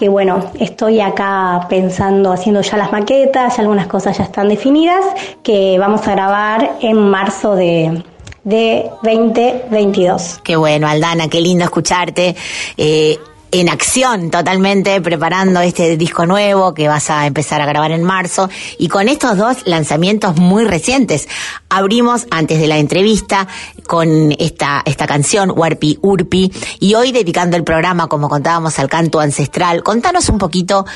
que 0.00 0.08
bueno, 0.08 0.50
estoy 0.58 0.98
acá 0.98 1.66
pensando, 1.68 2.32
haciendo 2.32 2.62
ya 2.62 2.78
las 2.78 2.90
maquetas, 2.90 3.54
ya 3.54 3.60
algunas 3.60 3.86
cosas 3.86 4.16
ya 4.16 4.24
están 4.24 4.48
definidas, 4.48 5.04
que 5.42 5.78
vamos 5.78 6.08
a 6.08 6.12
grabar 6.12 6.78
en 6.80 6.96
marzo 6.96 7.54
de, 7.54 8.02
de 8.42 8.90
2022. 9.02 10.40
Qué 10.42 10.56
bueno, 10.56 10.88
Aldana, 10.88 11.28
qué 11.28 11.42
lindo 11.42 11.64
escucharte. 11.64 12.34
Eh, 12.78 13.18
en 13.52 13.68
acción 13.68 14.30
totalmente 14.30 15.00
preparando 15.00 15.60
este 15.60 15.96
disco 15.96 16.26
nuevo 16.26 16.74
que 16.74 16.88
vas 16.88 17.10
a 17.10 17.26
empezar 17.26 17.60
a 17.60 17.66
grabar 17.66 17.90
en 17.90 18.02
marzo 18.02 18.48
y 18.78 18.88
con 18.88 19.08
estos 19.08 19.36
dos 19.36 19.66
lanzamientos 19.66 20.36
muy 20.36 20.64
recientes. 20.64 21.28
Abrimos 21.68 22.26
antes 22.30 22.60
de 22.60 22.68
la 22.68 22.78
entrevista 22.78 23.48
con 23.86 24.32
esta, 24.38 24.82
esta 24.84 25.06
canción, 25.06 25.52
Warpi 25.54 25.98
Urpi, 26.02 26.52
y 26.78 26.94
hoy 26.94 27.12
dedicando 27.12 27.56
el 27.56 27.64
programa, 27.64 28.06
como 28.06 28.28
contábamos, 28.28 28.78
al 28.78 28.88
canto 28.88 29.20
ancestral. 29.20 29.82
Contanos 29.82 30.28
un 30.28 30.38
poquito 30.38 30.86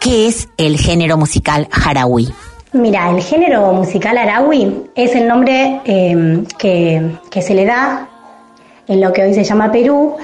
qué 0.00 0.26
es 0.28 0.48
el 0.56 0.78
género 0.78 1.16
musical 1.16 1.68
jarawi. 1.70 2.32
Mira, 2.72 3.10
el 3.10 3.22
género 3.22 3.72
musical 3.72 4.16
arawi 4.16 4.84
es 4.94 5.14
el 5.14 5.28
nombre 5.28 5.80
eh, 5.84 6.42
que, 6.58 7.18
que 7.30 7.42
se 7.42 7.54
le 7.54 7.66
da 7.66 8.08
en 8.88 9.00
lo 9.00 9.12
que 9.12 9.22
hoy 9.22 9.34
se 9.34 9.44
llama 9.44 9.70
Perú 9.70 10.16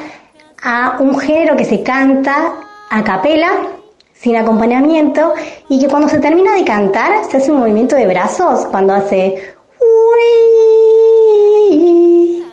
a 0.62 0.96
un 1.00 1.18
género 1.18 1.56
que 1.56 1.64
se 1.64 1.82
canta 1.82 2.54
a 2.90 3.04
capela, 3.04 3.50
sin 4.14 4.36
acompañamiento, 4.36 5.34
y 5.68 5.80
que 5.80 5.88
cuando 5.88 6.08
se 6.08 6.18
termina 6.18 6.54
de 6.54 6.64
cantar 6.64 7.24
se 7.30 7.36
hace 7.36 7.52
un 7.52 7.60
movimiento 7.60 7.96
de 7.96 8.06
brazos, 8.06 8.66
cuando 8.66 8.94
hace 8.94 9.54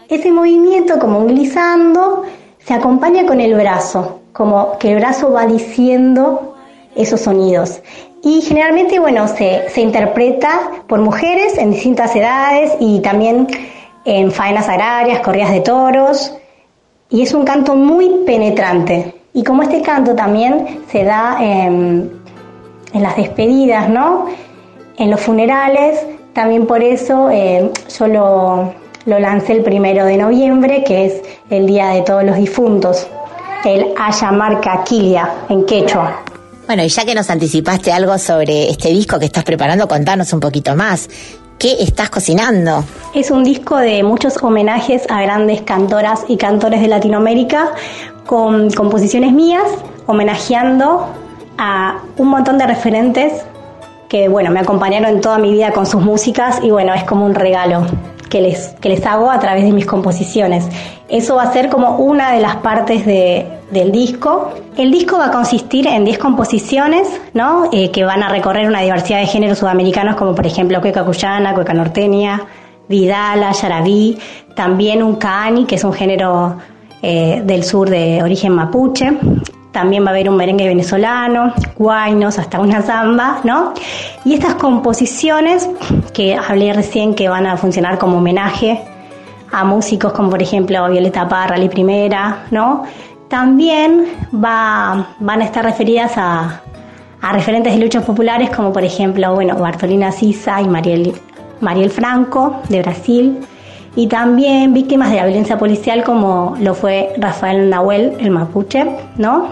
Ese 0.08 0.32
movimiento, 0.32 1.00
como 1.00 1.20
un 1.20 1.28
glissando, 1.28 2.24
se 2.60 2.74
acompaña 2.74 3.26
con 3.26 3.42
el 3.42 3.56
brazo, 3.56 4.22
como 4.34 4.78
que 4.78 4.92
el 4.92 5.00
brazo 5.00 5.32
va 5.32 5.46
diciendo 5.46 6.56
esos 6.96 7.22
sonidos. 7.22 7.82
Y 8.22 8.42
generalmente, 8.42 9.00
bueno, 9.00 9.28
se, 9.28 9.70
se 9.70 9.82
interpreta 9.82 10.72
por 10.88 11.00
mujeres 11.00 11.58
en 11.58 11.72
distintas 11.72 12.16
edades 12.16 12.74
y 12.80 13.00
también 13.02 13.48
en 14.06 14.32
faenas 14.32 14.70
agrarias, 14.70 15.20
corridas 15.22 15.52
de 15.52 15.62
toros. 15.62 16.38
Y 17.10 17.22
es 17.22 17.34
un 17.34 17.46
canto 17.46 17.76
muy 17.76 18.10
penetrante. 18.26 19.22
Y 19.34 19.44
como 19.44 19.64
este 19.64 19.82
canto 19.82 20.16
también 20.16 20.82
se 20.92 21.04
da 21.04 21.38
en, 21.40 22.12
en 22.94 23.04
las 23.04 23.16
despedidas, 23.18 23.90
¿no? 23.90 24.28
En 24.98 25.12
los 25.12 25.20
funerales, 25.20 26.00
también 26.34 26.66
por 26.66 26.82
eso 26.82 27.30
eh, 27.30 27.72
yo 27.98 28.08
lo, 28.08 28.74
lo 29.06 29.20
lancé 29.20 29.54
el 29.54 29.64
primero 29.64 30.06
de 30.06 30.18
noviembre, 30.18 30.84
que 30.84 31.06
es 31.06 31.22
el 31.50 31.68
Día 31.68 31.90
de 31.90 32.02
Todos 32.02 32.24
los 32.24 32.38
Difuntos, 32.38 33.08
el 33.66 33.94
Ayamarca 33.98 34.84
Quilia, 34.84 35.30
en 35.50 35.66
quechua. 35.66 36.22
Bueno, 36.66 36.84
y 36.84 36.90
ya 36.90 37.06
que 37.06 37.14
nos 37.14 37.30
anticipaste 37.30 37.92
algo 37.92 38.18
sobre 38.18 38.70
este 38.70 38.90
disco 38.90 39.20
que 39.20 39.26
estás 39.26 39.44
preparando, 39.44 39.88
contanos 39.88 40.34
un 40.34 40.40
poquito 40.40 40.76
más. 40.76 41.08
¿Qué 41.58 41.82
estás 41.82 42.10
cocinando? 42.10 42.84
Es 43.14 43.32
un 43.32 43.44
disco 43.44 43.78
de 43.78 44.04
muchos 44.04 44.42
homenajes 44.44 45.04
a 45.10 45.22
grandes 45.22 45.62
cantoras 45.62 46.26
y 46.28 46.36
cantores 46.36 46.82
de 46.82 46.90
Latinoamérica 46.90 47.72
con 48.26 48.70
composiciones 48.72 49.32
mías, 49.32 49.64
homenajeando 50.06 51.08
a 51.58 52.00
un 52.18 52.28
montón 52.28 52.58
de 52.58 52.68
referentes 52.68 53.46
que, 54.10 54.28
bueno, 54.28 54.52
me 54.52 54.60
acompañaron 54.60 55.10
en 55.10 55.22
toda 55.22 55.38
mi 55.38 55.52
vida 55.52 55.72
con 55.72 55.86
sus 55.86 56.02
músicas 56.02 56.60
y, 56.62 56.72
bueno, 56.72 56.94
es 56.94 57.06
como 57.06 57.26
un 57.26 57.36
regalo 57.36 57.86
que 58.30 58.42
les, 58.42 58.70
que 58.82 58.90
les 58.90 59.06
hago 59.06 59.32
a 59.32 59.40
través 59.40 59.64
de 59.64 59.72
mis 59.72 59.86
composiciones. 59.86 60.68
Eso 61.08 61.36
va 61.36 61.44
a 61.44 61.54
ser 61.54 61.70
como 61.70 61.98
una 61.98 62.32
de 62.32 62.40
las 62.40 62.58
partes 62.58 63.06
de, 63.06 63.46
del 63.70 63.92
disco. 63.92 64.52
El 64.76 64.92
disco 64.92 65.18
va 65.18 65.28
a 65.28 65.32
consistir 65.32 65.86
en 65.88 66.04
10 66.04 66.18
composiciones, 66.18 67.22
¿no? 67.34 67.70
Eh, 67.72 67.92
que 67.92 68.04
van 68.04 68.24
a 68.24 68.30
recorrer 68.30 68.68
una 68.68 68.82
diversidad 68.82 69.20
de 69.20 69.28
géneros 69.28 69.60
sudamericanos, 69.60 70.16
como 70.16 70.34
por 70.34 70.48
ejemplo 70.48 70.82
cueca 70.82 71.04
cuyana, 71.04 71.54
cueca 71.54 71.74
norteña, 71.74 72.42
vidala, 72.90 73.52
yarabí, 73.52 74.18
también 74.56 75.04
un 75.04 75.16
caani, 75.16 75.66
que 75.66 75.76
es 75.76 75.84
un 75.84 75.94
género 75.94 76.58
eh, 77.04 77.42
del 77.46 77.64
sur 77.64 77.90
de 77.90 78.24
origen 78.24 78.54
mapuche. 78.54 79.18
También 79.72 80.04
va 80.04 80.08
a 80.08 80.12
haber 80.12 80.30
un 80.30 80.38
merengue 80.38 80.68
venezolano, 80.68 81.54
guainos, 81.78 82.40
hasta 82.40 82.62
una 82.62 82.82
zamba, 82.82 83.42
¿no? 83.44 83.74
Y 84.24 84.34
estas 84.34 84.56
composiciones 84.56 85.70
que 86.14 86.36
hablé 86.36 86.74
recién 86.74 87.14
que 87.14 87.28
van 87.28 87.46
a 87.46 87.58
funcionar 87.58 87.98
como 87.98 88.18
homenaje 88.18 88.82
a 89.56 89.64
músicos 89.64 90.12
como 90.12 90.30
por 90.30 90.42
ejemplo 90.42 90.90
Violeta 90.90 91.28
Parra, 91.30 91.58
y 91.58 91.70
Primera, 91.70 92.46
¿no? 92.52 92.84
También 93.30 94.06
va, 94.34 95.08
van 95.20 95.42
a 95.42 95.46
estar 95.46 95.64
referidas 95.64 96.12
a, 96.18 96.62
a 97.22 97.32
referentes 97.32 97.74
de 97.74 97.80
luchas 97.80 98.04
populares 98.04 98.50
como 98.50 98.74
por 98.74 98.84
ejemplo, 98.84 99.34
bueno, 99.34 99.56
Bartolina 99.56 100.12
Sisa 100.12 100.62
y 100.62 100.68
Mariel, 100.68 101.14
Mariel 101.62 101.90
Franco 101.90 102.62
de 102.68 102.82
Brasil 102.82 103.40
y 103.96 104.08
también 104.08 104.74
víctimas 104.74 105.10
de 105.10 105.18
la 105.18 105.26
violencia 105.26 105.58
policial 105.58 106.04
como 106.04 106.56
lo 106.60 106.76
fue 106.76 107.14
Rafael 107.18 107.70
Nahuel, 107.70 108.18
el 108.20 108.32
mapuche, 108.32 108.86
¿no? 109.18 109.48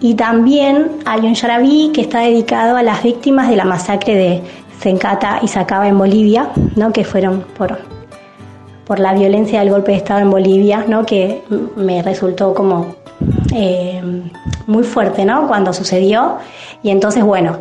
Y 0.00 0.14
también 0.14 0.92
hay 1.04 1.20
un 1.20 1.34
yarabí 1.34 1.90
que 1.92 2.00
está 2.00 2.20
dedicado 2.20 2.76
a 2.76 2.82
las 2.82 3.02
víctimas 3.02 3.50
de 3.50 3.56
la 3.56 3.64
masacre 3.66 4.14
de 4.14 4.42
Sencata 4.80 5.40
y 5.42 5.48
Sacaba 5.48 5.86
en 5.86 5.98
Bolivia, 5.98 6.48
¿no? 6.76 6.92
Que 6.92 7.04
fueron 7.04 7.44
por, 7.58 7.78
por 8.88 8.98
la 8.98 9.12
violencia 9.12 9.60
del 9.60 9.70
golpe 9.70 9.92
de 9.92 9.98
Estado 9.98 10.20
en 10.20 10.30
Bolivia, 10.30 10.86
¿no? 10.88 11.04
Que 11.04 11.44
me 11.76 12.02
resultó 12.02 12.54
como 12.54 12.94
eh, 13.54 14.02
muy 14.66 14.82
fuerte, 14.82 15.26
¿no? 15.26 15.46
Cuando 15.46 15.74
sucedió. 15.74 16.38
Y 16.82 16.88
entonces, 16.88 17.22
bueno, 17.22 17.58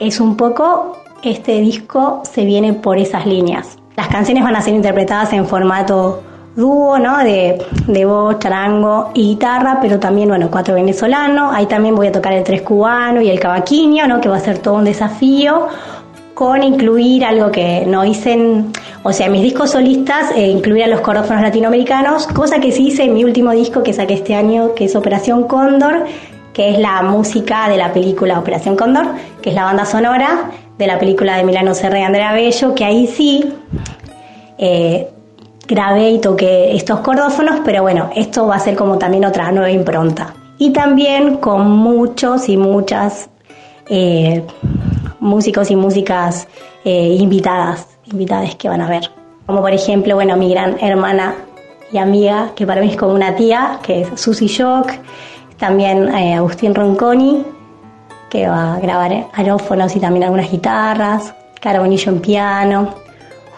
es 0.00 0.18
un 0.18 0.36
poco, 0.36 0.96
este 1.22 1.60
disco 1.60 2.22
se 2.30 2.44
viene 2.44 2.72
por 2.72 2.98
esas 2.98 3.26
líneas. 3.26 3.78
Las 3.96 4.08
canciones 4.08 4.42
van 4.42 4.56
a 4.56 4.60
ser 4.60 4.74
interpretadas 4.74 5.32
en 5.34 5.46
formato 5.46 6.20
dúo, 6.56 6.98
¿no? 6.98 7.18
De, 7.18 7.64
de 7.86 8.04
voz, 8.04 8.40
charango 8.40 9.12
y 9.14 9.28
guitarra, 9.28 9.78
pero 9.80 10.00
también, 10.00 10.30
bueno, 10.30 10.48
cuatro 10.50 10.74
venezolanos. 10.74 11.54
Ahí 11.54 11.66
también 11.66 11.94
voy 11.94 12.08
a 12.08 12.12
tocar 12.12 12.32
el 12.32 12.42
tres 12.42 12.62
cubano 12.62 13.20
y 13.20 13.30
el 13.30 13.38
cavaquinho, 13.38 14.08
¿no? 14.08 14.20
Que 14.20 14.28
va 14.28 14.38
a 14.38 14.40
ser 14.40 14.58
todo 14.58 14.74
un 14.74 14.84
desafío 14.84 15.68
con 16.40 16.62
incluir 16.62 17.22
algo 17.22 17.50
que 17.50 17.84
no 17.86 18.02
hice 18.02 18.32
en, 18.32 18.72
o 19.02 19.12
sea, 19.12 19.28
mis 19.28 19.42
discos 19.42 19.72
solistas, 19.72 20.32
eh, 20.34 20.46
incluir 20.46 20.84
a 20.84 20.86
los 20.86 21.02
cordófonos 21.02 21.42
latinoamericanos, 21.42 22.26
cosa 22.28 22.58
que 22.60 22.72
sí 22.72 22.86
hice 22.86 23.04
en 23.04 23.12
mi 23.12 23.24
último 23.24 23.50
disco 23.50 23.82
que 23.82 23.92
saqué 23.92 24.14
este 24.14 24.34
año, 24.34 24.74
que 24.74 24.86
es 24.86 24.96
Operación 24.96 25.44
Cóndor, 25.44 26.06
que 26.54 26.70
es 26.70 26.78
la 26.78 27.02
música 27.02 27.68
de 27.68 27.76
la 27.76 27.92
película 27.92 28.38
Operación 28.38 28.74
Cóndor, 28.74 29.08
que 29.42 29.50
es 29.50 29.54
la 29.54 29.64
banda 29.64 29.84
sonora 29.84 30.50
de 30.78 30.86
la 30.86 30.98
película 30.98 31.36
de 31.36 31.44
Milano 31.44 31.74
Serra 31.74 31.98
y 31.98 32.04
Andrea 32.04 32.32
Bello, 32.32 32.74
que 32.74 32.86
ahí 32.86 33.06
sí 33.06 33.44
eh, 34.56 35.10
grabé 35.68 36.12
y 36.12 36.20
toqué 36.20 36.74
estos 36.74 37.00
cordófonos, 37.00 37.60
pero 37.66 37.82
bueno, 37.82 38.08
esto 38.16 38.46
va 38.46 38.56
a 38.56 38.60
ser 38.60 38.76
como 38.76 38.96
también 38.96 39.26
otra 39.26 39.52
nueva 39.52 39.70
impronta. 39.70 40.32
Y 40.56 40.72
también 40.72 41.36
con 41.36 41.70
muchos 41.70 42.48
y 42.48 42.56
muchas 42.56 43.28
eh, 43.90 44.42
músicos 45.20 45.70
y 45.70 45.76
músicas 45.76 46.48
eh, 46.84 47.16
invitadas, 47.18 47.86
invitadas 48.10 48.54
que 48.56 48.68
van 48.68 48.80
a 48.80 48.88
ver. 48.88 49.10
Como 49.46 49.60
por 49.60 49.72
ejemplo, 49.72 50.14
bueno, 50.14 50.36
mi 50.36 50.50
gran 50.50 50.76
hermana 50.80 51.34
y 51.92 51.98
amiga, 51.98 52.52
que 52.54 52.66
para 52.66 52.80
mí 52.80 52.88
es 52.88 52.96
como 52.96 53.14
una 53.14 53.34
tía, 53.36 53.78
que 53.82 54.02
es 54.02 54.20
Susi 54.20 54.46
Shock, 54.46 54.92
también 55.58 56.08
eh, 56.14 56.34
Agustín 56.34 56.74
Ronconi, 56.74 57.44
que 58.30 58.48
va 58.48 58.74
a 58.74 58.80
grabar 58.80 59.28
aerófonos 59.32 59.94
y 59.96 60.00
también 60.00 60.24
algunas 60.24 60.50
guitarras, 60.50 61.34
Caro 61.60 61.80
Bonillo 61.80 62.12
en 62.12 62.20
piano, 62.20 62.94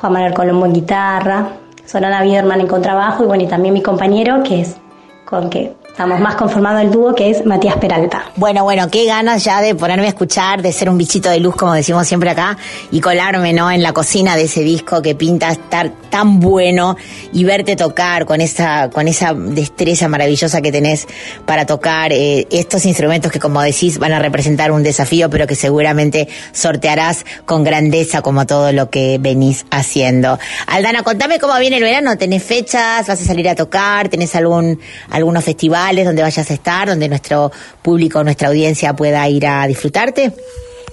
Juan 0.01 0.13
Manuel 0.15 0.35
Colombo 0.35 0.67
en 0.67 0.73
guitarra, 0.73 1.49
Sorana 1.85 2.23
Biederman 2.23 2.61
en 2.61 2.67
contrabajo 2.67 3.23
y 3.23 3.27
bueno, 3.27 3.45
y 3.45 3.47
también 3.47 3.75
mi 3.75 3.83
compañero 3.83 4.43
que 4.43 4.63
es 4.63 4.77
con 5.25 5.51
que 5.51 5.75
estamos 5.93 6.21
más 6.21 6.37
conformado 6.37 6.79
el 6.79 6.91
dúo 6.91 7.15
que 7.15 7.29
es 7.29 7.45
Matías 7.45 7.77
Peralta. 7.77 8.25
Bueno, 8.37 8.65
bueno, 8.65 8.89
qué 8.89 9.05
ganas 9.05 9.45
ya 9.45 9.61
de 9.61 9.75
ponerme 9.75 10.07
a 10.07 10.09
escuchar, 10.09 10.63
de 10.63 10.73
ser 10.73 10.89
un 10.89 10.97
bichito 10.97 11.29
de 11.29 11.39
luz, 11.39 11.55
como 11.55 11.75
decimos 11.75 12.09
siempre 12.09 12.31
acá, 12.31 12.57
y 12.91 13.01
colarme, 13.01 13.53
¿no? 13.53 13.71
En 13.71 13.83
la 13.83 13.93
cocina 13.93 14.35
de 14.35 14.45
ese 14.45 14.63
disco 14.63 15.03
que 15.03 15.15
pinta 15.15 15.51
estar 15.51 15.91
tan 16.09 16.41
bueno 16.41 16.97
y 17.35 17.45
verte 17.45 17.77
tocar 17.77 18.25
con 18.25 18.41
esa, 18.41 18.89
con 18.89 19.07
esa 19.07 19.35
destreza 19.35 20.09
maravillosa 20.09 20.63
que 20.63 20.73
tenés 20.73 21.07
para 21.45 21.67
tocar 21.67 22.11
eh, 22.13 22.47
estos 22.51 22.87
instrumentos 22.87 23.31
que, 23.31 23.39
como 23.39 23.61
decís, 23.61 23.99
van 23.99 24.13
a 24.13 24.19
representar 24.19 24.73
un 24.73 24.83
desafío, 24.83 25.29
pero 25.29 25.47
que 25.47 25.57
seguramente 25.57 26.27
sortearás 26.53 27.27
con 27.45 27.65
grandeza 27.65 28.23
como 28.23 28.47
todo 28.47 28.73
lo 28.73 28.89
que 28.89 29.19
venís 29.21 29.67
haciendo. 29.71 30.39
Aldana, 30.67 31.03
contame 31.03 31.39
cómo 31.39 31.59
viene 31.59 31.77
el 31.77 31.83
verano. 31.83 32.17
¿Tenés 32.17 32.43
fechas? 32.43 33.07
¿Vas 33.07 33.21
a 33.21 33.25
salir 33.25 33.47
a 33.51 33.55
tocar? 33.55 34.09
¿Tenés 34.09 34.35
algún, 34.35 34.81
algunos 35.11 35.45
festivales 35.45 35.82
donde 35.91 36.23
vayas 36.23 36.51
a 36.51 36.55
estar, 36.55 36.89
donde 36.89 37.09
nuestro 37.09 37.51
público, 37.83 38.23
nuestra 38.23 38.49
audiencia 38.49 38.95
pueda 38.95 39.29
ir 39.29 39.47
a 39.47 39.67
disfrutarte? 39.67 40.33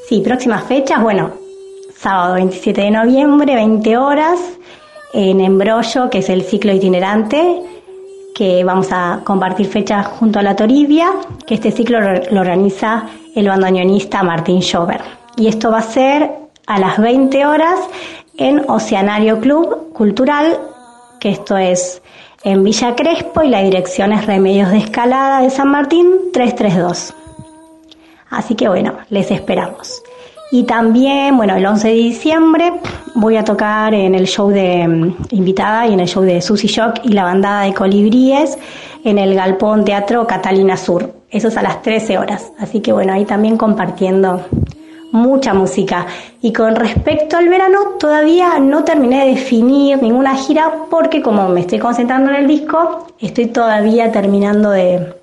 Sí, 0.08 0.22
próximas 0.22 0.64
fechas, 0.64 1.02
bueno, 1.02 1.32
sábado 1.96 2.34
27 2.36 2.82
de 2.82 2.92
noviembre, 2.92 3.56
20 3.56 3.98
horas, 3.98 4.40
en 5.14 5.40
Embrollo, 5.42 6.10
que 6.10 6.20
es 6.20 6.30
el 6.30 6.44
ciclo 6.44 6.74
itinerante, 6.74 7.62
que 8.34 8.64
vamos 8.64 8.88
a 8.92 9.22
compartir 9.24 9.68
fechas 9.68 10.08
junto 10.08 10.40
a 10.40 10.44
la 10.44 10.56
Toribia, 10.56 11.12
que 11.46 11.56
este 11.56 11.72
ciclo 11.72 12.02
lo 12.02 12.14
lo 12.32 12.42
organiza 12.42 13.06
el 13.36 13.48
bandoneonista 13.48 14.24
Martín 14.24 14.62
Schober. 14.62 15.02
Y 15.38 15.48
esto 15.48 15.72
va 15.72 15.80
a 15.80 15.84
ser 15.84 16.30
a 16.66 16.80
las 16.80 16.98
20 16.98 17.46
horas 17.46 17.80
en 18.38 18.64
Oceanario 18.68 19.40
Club 19.40 19.94
Cultural, 19.94 20.60
que 21.20 21.30
esto 21.30 21.58
es 21.58 22.02
en 22.44 22.64
Villa 22.64 22.96
Crespo 22.96 23.44
y 23.44 23.50
la 23.50 23.62
dirección 23.62 24.14
es 24.14 24.26
Remedios 24.26 24.72
de 24.72 24.78
Escalada 24.78 25.42
de 25.42 25.50
San 25.50 25.70
Martín 25.70 26.08
332. 26.34 27.14
Así 28.30 28.56
que 28.56 28.70
bueno, 28.70 28.94
les 29.10 29.32
esperamos. 29.32 30.02
Y 30.52 30.64
también, 30.64 31.38
bueno, 31.38 31.56
el 31.56 31.66
11 31.66 31.90
de 31.90 31.94
diciembre 31.94 32.74
voy 33.16 33.38
a 33.38 33.44
tocar 33.44 33.94
en 33.94 34.16
el 34.16 34.26
show 34.26 34.50
de 34.50 34.88
mm, 34.88 35.16
invitada 35.32 35.88
y 35.88 35.94
en 35.94 36.00
el 36.00 36.08
show 36.08 36.24
de 36.24 36.42
Susy 36.42 36.68
Shock 36.68 37.02
y 37.04 37.10
la 37.10 37.24
bandada 37.24 37.64
de 37.64 37.74
colibríes 37.74 38.58
en 39.04 39.18
el 39.18 39.36
Galpón 39.36 39.86
Teatro 39.86 40.26
Catalina 40.26 40.76
Sur. 40.78 41.14
Eso 41.30 41.50
es 41.50 41.58
a 41.58 41.62
las 41.62 41.82
13 41.82 42.18
horas. 42.18 42.52
Así 42.58 42.80
que 42.80 42.92
bueno, 42.92 43.14
ahí 43.14 43.26
también 43.26 43.58
compartiendo 43.58 44.46
mucha 45.12 45.54
música. 45.54 46.06
Y 46.42 46.54
con 46.54 46.76
respecto 46.76 47.38
al 47.38 47.50
verano, 47.50 47.96
todavía 48.00 48.60
no 48.60 48.84
terminé 48.84 49.26
de 49.26 49.32
definir 49.32 50.02
ninguna 50.02 50.36
gira 50.36 50.86
porque 50.90 51.22
como 51.22 51.48
me 51.50 51.62
estoy 51.62 51.80
concentrando 51.80 52.32
en 52.32 52.38
el 52.38 52.48
disco, 52.48 53.08
estoy 53.20 53.48
todavía 53.48 54.12
terminando 54.12 54.72
de, 54.72 55.14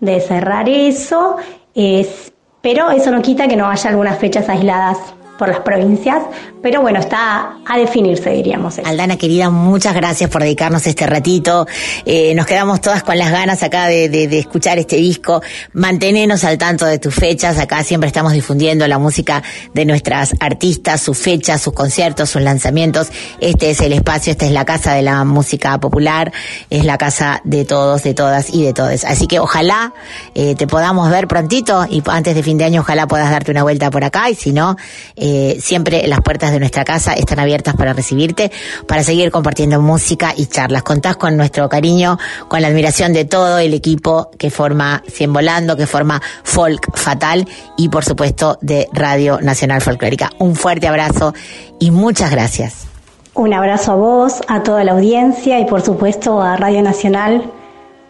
de 0.00 0.20
cerrar 0.20 0.68
eso. 0.68 1.36
Es, 1.74 2.32
pero 2.60 2.90
eso 2.90 3.10
no 3.10 3.22
quita 3.22 3.48
que 3.48 3.56
no 3.56 3.68
haya 3.68 3.90
algunas 3.90 4.18
fechas 4.18 4.48
aisladas 4.48 4.98
por 5.38 5.48
las 5.48 5.60
provincias, 5.60 6.22
pero 6.62 6.80
bueno, 6.80 7.00
está 7.00 7.56
a 7.66 7.76
definirse, 7.76 8.30
diríamos. 8.30 8.78
Aldana 8.78 9.16
querida, 9.16 9.50
muchas 9.50 9.94
gracias 9.94 10.30
por 10.30 10.42
dedicarnos 10.42 10.86
este 10.86 11.06
ratito. 11.06 11.66
Eh, 12.06 12.34
nos 12.34 12.46
quedamos 12.46 12.80
todas 12.80 13.02
con 13.02 13.18
las 13.18 13.30
ganas 13.32 13.62
acá 13.62 13.86
de 13.88 14.38
escuchar 14.38 14.78
este 14.78 14.96
disco. 14.96 15.42
Mantenenos 15.72 16.44
al 16.44 16.58
tanto 16.58 16.86
de 16.86 16.98
tus 16.98 17.14
fechas. 17.14 17.58
Acá 17.58 17.82
siempre 17.84 18.06
estamos 18.06 18.32
difundiendo 18.32 18.86
la 18.86 18.98
música 18.98 19.42
de 19.74 19.84
nuestras 19.84 20.34
artistas, 20.40 21.00
sus 21.00 21.18
fechas, 21.18 21.60
sus 21.60 21.72
conciertos, 21.72 22.30
sus 22.30 22.42
lanzamientos. 22.42 23.08
Este 23.40 23.70
es 23.70 23.80
el 23.80 23.92
espacio, 23.92 24.30
esta 24.30 24.46
es 24.46 24.52
la 24.52 24.64
casa 24.64 24.94
de 24.94 25.02
la 25.02 25.24
música 25.24 25.78
popular, 25.78 26.32
es 26.70 26.84
la 26.84 26.98
casa 26.98 27.40
de 27.44 27.64
todos, 27.64 28.02
de 28.02 28.14
todas 28.14 28.52
y 28.52 28.62
de 28.62 28.72
todos. 28.72 29.04
Así 29.04 29.26
que 29.26 29.40
ojalá 29.40 29.94
eh, 30.34 30.54
te 30.54 30.66
podamos 30.66 31.10
ver 31.10 31.26
prontito 31.26 31.86
y 31.88 32.02
antes 32.06 32.34
de 32.34 32.42
fin 32.42 32.58
de 32.58 32.64
año 32.64 32.82
ojalá 32.82 33.06
puedas 33.06 33.30
darte 33.30 33.50
una 33.50 33.62
vuelta 33.62 33.90
por 33.90 34.04
acá 34.04 34.30
y 34.30 34.34
si 34.34 34.52
no, 34.52 34.76
eh, 35.16 35.58
siempre 35.60 36.06
las 36.06 36.20
puertas 36.20 36.51
de 36.52 36.60
nuestra 36.60 36.84
casa 36.84 37.14
están 37.14 37.38
abiertas 37.38 37.74
para 37.74 37.92
recibirte, 37.92 38.50
para 38.86 39.02
seguir 39.02 39.30
compartiendo 39.30 39.80
música 39.80 40.32
y 40.36 40.46
charlas. 40.46 40.82
Contás 40.82 41.16
con 41.16 41.36
nuestro 41.36 41.68
cariño, 41.68 42.18
con 42.48 42.62
la 42.62 42.68
admiración 42.68 43.12
de 43.12 43.24
todo 43.24 43.58
el 43.58 43.74
equipo 43.74 44.30
que 44.38 44.50
forma 44.50 45.02
Cien 45.08 45.32
Volando, 45.32 45.76
que 45.76 45.86
forma 45.86 46.20
Folk 46.44 46.96
Fatal 46.96 47.48
y 47.76 47.88
por 47.88 48.04
supuesto 48.04 48.58
de 48.60 48.88
Radio 48.92 49.40
Nacional 49.40 49.80
Folclórica. 49.80 50.30
Un 50.38 50.54
fuerte 50.54 50.88
abrazo 50.88 51.34
y 51.78 51.90
muchas 51.90 52.30
gracias. 52.30 52.86
Un 53.34 53.54
abrazo 53.54 53.92
a 53.92 53.96
vos, 53.96 54.40
a 54.46 54.62
toda 54.62 54.84
la 54.84 54.92
audiencia 54.92 55.58
y 55.58 55.64
por 55.64 55.80
supuesto 55.80 56.42
a 56.42 56.56
Radio 56.56 56.82
Nacional 56.82 57.50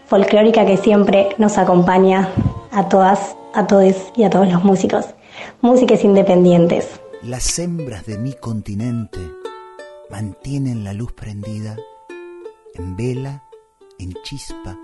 Folclórica 0.06 0.66
que 0.66 0.76
siempre 0.76 1.28
nos 1.38 1.58
acompaña 1.58 2.28
a 2.72 2.88
todas, 2.88 3.36
a 3.54 3.66
todos 3.66 3.94
y 4.16 4.24
a 4.24 4.30
todos 4.30 4.50
los 4.50 4.64
músicos. 4.64 5.06
Músicas 5.60 6.04
independientes. 6.04 7.01
Las 7.22 7.56
hembras 7.60 8.04
de 8.04 8.18
mi 8.18 8.32
continente 8.32 9.20
mantienen 10.10 10.82
la 10.82 10.92
luz 10.92 11.12
prendida 11.12 11.76
en 12.74 12.96
vela, 12.96 13.44
en 14.00 14.12
chispa, 14.24 14.76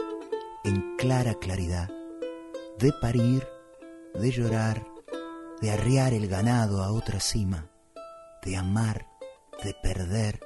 en 0.62 0.94
clara 0.96 1.34
claridad, 1.34 1.90
de 2.78 2.92
parir, 3.00 3.44
de 4.14 4.30
llorar, 4.30 4.86
de 5.60 5.72
arriar 5.72 6.14
el 6.14 6.28
ganado 6.28 6.84
a 6.84 6.92
otra 6.92 7.18
cima, 7.18 7.72
de 8.44 8.56
amar, 8.56 9.08
de 9.64 9.74
perder, 9.82 10.38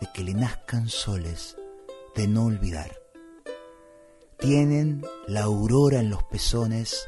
de 0.00 0.08
que 0.14 0.24
le 0.24 0.32
nazcan 0.32 0.88
soles, 0.88 1.58
de 2.16 2.26
no 2.26 2.46
olvidar. 2.46 2.96
Tienen 4.38 5.04
la 5.26 5.42
aurora 5.42 6.00
en 6.00 6.08
los 6.08 6.24
pezones 6.24 7.06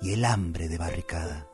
y 0.00 0.12
el 0.12 0.24
hambre 0.24 0.68
de 0.68 0.78
barricada. 0.78 1.48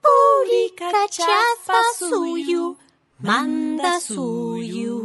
Puri 0.00 0.72
kachaspa 0.80 1.80
suyu. 1.92 2.80
Manda 3.20 4.00
suyu. 4.00 4.96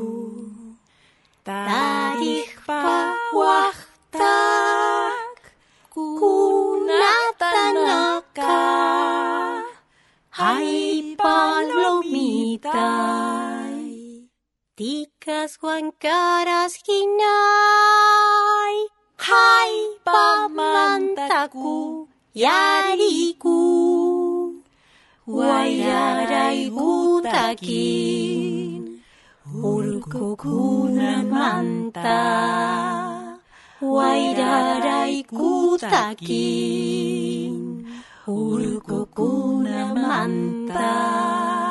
Tarikh 1.44 2.64
pa 2.64 3.12
wahtak. 7.42 7.50
Kunatanaka. 8.38 8.62
Hay 10.30 11.18
palomitai. 11.18 12.70
Tikas 14.78 15.58
huancaras 15.62 16.74
hinay. 16.86 18.76
Hay 19.18 19.74
pamantaku. 20.06 22.08
Yariku. 22.34 23.62
Guayaray 25.28 26.70
gutakin. 26.70 29.02
Urkukuna 29.52 31.28
manta. 31.28 33.21
Guairara 33.82 35.10
ikutakin, 35.10 36.38
urko 38.30 39.10
kuna 39.10 39.90
mantan. 39.98 41.71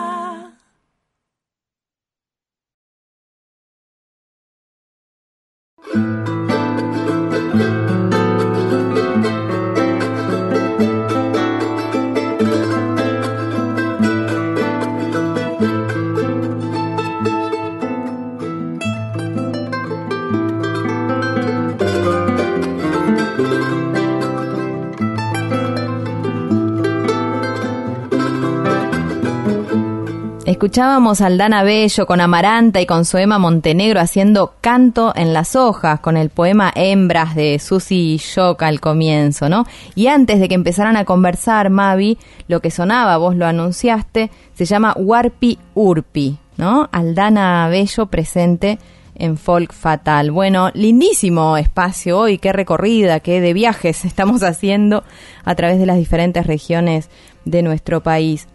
Escuchábamos 30.61 31.23
a 31.23 31.27
Aldana 31.29 31.63
Bello 31.63 32.05
con 32.05 32.21
Amaranta 32.21 32.83
y 32.83 32.87
con 32.87 33.07
Soema 33.07 33.39
Montenegro 33.39 33.99
haciendo 33.99 34.57
Canto 34.61 35.15
en 35.17 35.33
las 35.33 35.57
hojas 35.57 36.01
con 36.01 36.19
el 36.19 36.29
poema 36.29 36.71
Hembras 36.75 37.35
de 37.35 37.59
Susi 37.59 38.19
Shock 38.19 38.63
al 38.65 38.79
comienzo, 38.79 39.49
¿no? 39.49 39.65
Y 39.95 40.09
antes 40.09 40.39
de 40.39 40.49
que 40.49 40.55
empezaran 40.55 40.99
a 40.99 41.07
conversar, 41.07 41.71
Mavi, 41.71 42.19
lo 42.47 42.61
que 42.61 42.71
sonaba, 42.71 43.17
vos 43.17 43.37
lo 43.37 43.47
anunciaste, 43.47 44.31
se 44.53 44.67
llama 44.67 44.93
Warpi 44.99 45.59
Urpi, 45.73 46.37
¿no? 46.59 46.91
Aldana 46.93 47.67
Bello 47.71 48.05
presente 48.05 48.79
en 49.15 49.39
Folk 49.39 49.73
Fatal. 49.73 50.31
Bueno, 50.31 50.71
lindísimo 50.75 51.57
espacio 51.57 52.19
hoy, 52.19 52.37
qué 52.37 52.53
recorrida, 52.53 53.21
qué 53.21 53.41
de 53.41 53.55
viajes 53.55 54.05
estamos 54.05 54.43
haciendo 54.43 55.05
a 55.43 55.55
través 55.55 55.79
de 55.79 55.87
las 55.87 55.97
diferentes 55.97 56.47
regiones 56.47 57.09
de 57.47 57.63
nuestro 57.63 58.03
país. 58.03 58.47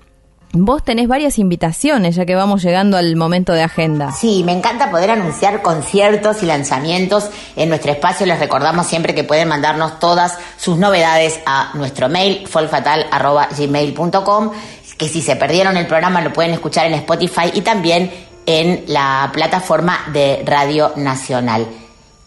Vos 0.54 0.84
tenés 0.84 1.08
varias 1.08 1.38
invitaciones, 1.38 2.16
ya 2.16 2.26
que 2.26 2.36
vamos 2.36 2.64
llegando 2.64 2.98
al 2.98 3.16
momento 3.16 3.54
de 3.54 3.64
agenda. 3.64 4.12
Sí, 4.12 4.44
me 4.46 4.54
encanta 4.54 4.90
poder 4.90 5.12
anunciar 5.12 5.62
conciertos 5.62 6.42
y 6.44 6.46
lanzamientos 6.46 7.30
en 7.56 7.70
nuestro 7.70 7.92
espacio. 7.92 8.26
Les 8.26 8.40
recordamos 8.40 8.88
siempre 8.88 9.14
que 9.14 9.24
pueden 9.24 9.50
mandarnos 9.50 10.00
todas 10.00 10.38
sus 10.58 10.78
novedades 10.78 11.40
a 11.46 11.72
nuestro 11.74 12.08
mail, 12.08 12.48
folfatal.gmail.com, 12.48 14.52
que 14.98 15.10
si 15.10 15.22
se 15.22 15.36
perdieron 15.36 15.76
el 15.78 15.88
programa 15.88 16.22
lo 16.22 16.32
pueden 16.32 16.54
escuchar 16.54 16.88
en 16.88 16.94
Spotify 16.94 17.52
y 17.54 17.62
también 17.62 18.12
en 18.46 18.86
la 18.88 19.30
plataforma 19.34 20.00
de 20.14 20.42
Radio 20.46 20.94
Nacional. 20.96 21.68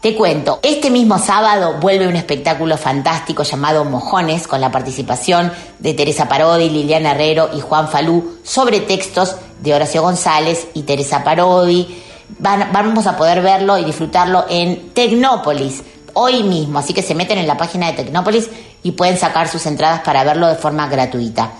Te 0.00 0.14
cuento, 0.14 0.60
este 0.62 0.90
mismo 0.90 1.18
sábado 1.18 1.78
vuelve 1.80 2.06
un 2.06 2.14
espectáculo 2.14 2.76
fantástico 2.76 3.42
llamado 3.42 3.84
Mojones 3.84 4.46
con 4.46 4.60
la 4.60 4.70
participación 4.70 5.52
de 5.80 5.92
Teresa 5.92 6.28
Parodi, 6.28 6.70
Liliana 6.70 7.10
Herrero 7.10 7.50
y 7.52 7.58
Juan 7.60 7.88
Falú 7.88 8.38
sobre 8.44 8.78
textos 8.78 9.34
de 9.60 9.74
Horacio 9.74 10.02
González 10.02 10.68
y 10.74 10.82
Teresa 10.82 11.24
Parodi. 11.24 12.00
Vamos 12.38 13.08
a 13.08 13.16
poder 13.16 13.42
verlo 13.42 13.76
y 13.76 13.84
disfrutarlo 13.84 14.44
en 14.48 14.90
Tecnópolis 14.90 15.82
hoy 16.12 16.44
mismo, 16.44 16.78
así 16.78 16.94
que 16.94 17.02
se 17.02 17.16
meten 17.16 17.38
en 17.38 17.48
la 17.48 17.56
página 17.56 17.88
de 17.88 17.94
Tecnópolis 17.94 18.48
y 18.84 18.92
pueden 18.92 19.18
sacar 19.18 19.48
sus 19.48 19.66
entradas 19.66 20.02
para 20.02 20.22
verlo 20.22 20.46
de 20.46 20.54
forma 20.54 20.86
gratuita. 20.86 21.50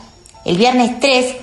El 0.45 0.57
viernes 0.57 1.01
3 1.01 1.37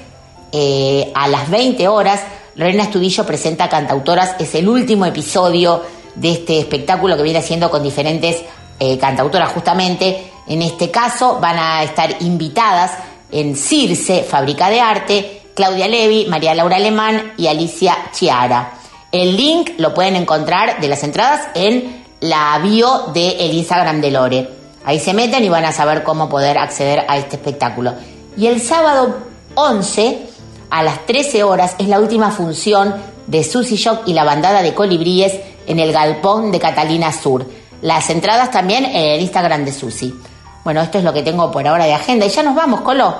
eh, 0.54 1.12
a 1.14 1.28
las 1.28 1.50
20 1.50 1.89
horas, 1.89 2.22
Lorena 2.56 2.84
Estudillo 2.84 3.26
presenta 3.26 3.68
Cantautoras. 3.68 4.38
Es 4.39 4.56
el 4.56 4.70
último 4.70 5.06
episodio 5.06 5.82
de 6.16 6.32
este 6.32 6.59
espectáculo 6.59 7.18
que 7.18 7.24
viene 7.24 7.39
haciendo 7.39 7.70
con 7.70 7.84
diferentes 7.84 8.43
eh, 8.80 8.97
cantautoras 8.97 9.51
justamente. 9.51 10.32
En 10.47 10.61
este 10.61 10.91
caso 10.91 11.39
van 11.41 11.57
a 11.57 11.84
estar 11.84 12.22
invitadas 12.22 12.91
en 13.32 13.55
Circe, 13.55 14.24
Fábrica 14.24 14.70
de 14.70 14.80
Arte, 14.80 15.41
Claudia 15.55 15.88
Levi, 15.88 16.26
María 16.28 16.53
Laura 16.53 16.76
Alemán 16.76 17.34
y 17.38 17.47
Alicia 17.47 17.97
Chiara. 18.13 18.74
El 19.11 19.38
link 19.38 19.72
lo 19.78 19.93
pueden 19.93 20.16
encontrar 20.16 20.82
de 20.82 20.88
las 20.88 21.03
entradas 21.03 21.47
en 21.55 22.03
la 22.20 22.59
bio 22.59 23.07
del 23.13 23.53
Instagram 23.53 24.01
de 24.01 24.11
Lore. 24.11 24.49
Ahí 24.84 24.99
se 24.99 25.13
meten 25.13 25.43
y 25.43 25.49
van 25.49 25.66
a 25.66 25.72
saber 25.72 26.03
cómo 26.03 26.30
poder 26.30 26.57
acceder 26.57 27.05
a 27.07 27.18
este 27.18 27.38
espectáculo. 27.38 27.93
Y 28.38 28.47
el 28.47 28.61
sábado 28.61 29.18
11 29.55 30.20
a 30.70 30.84
las 30.84 31.05
13 31.05 31.43
horas 31.43 31.76
es 31.80 31.88
la 31.88 31.99
última 31.99 32.32
función 32.32 32.93
de 33.28 33.43
Susy 33.43 33.78
Shock 33.78 34.01
y 34.07 34.13
la 34.13 34.24
bandada 34.24 34.61
de 34.61 34.74
colibríes 34.74 35.39
en 35.68 35.80
el 35.80 35.91
galpón 35.91 36.51
de 36.51 36.59
Catalina 36.59 37.11
Sur. 37.11 37.45
Las 37.82 38.09
entradas 38.09 38.51
también 38.51 38.86
en 38.86 38.95
el 38.95 39.22
Instagram 39.22 39.66
de 39.66 39.72
Susy. 39.72 40.13
Bueno, 40.63 40.82
esto 40.82 40.97
es 40.97 41.03
lo 41.03 41.13
que 41.13 41.22
tengo 41.22 41.51
por 41.51 41.68
ahora 41.68 41.86
de 41.86 41.93
agenda. 41.93 42.26
Y 42.26 42.30
ya 42.30 42.41
nos 42.41 42.55
vamos, 42.55 42.82
Colo. 42.82 43.16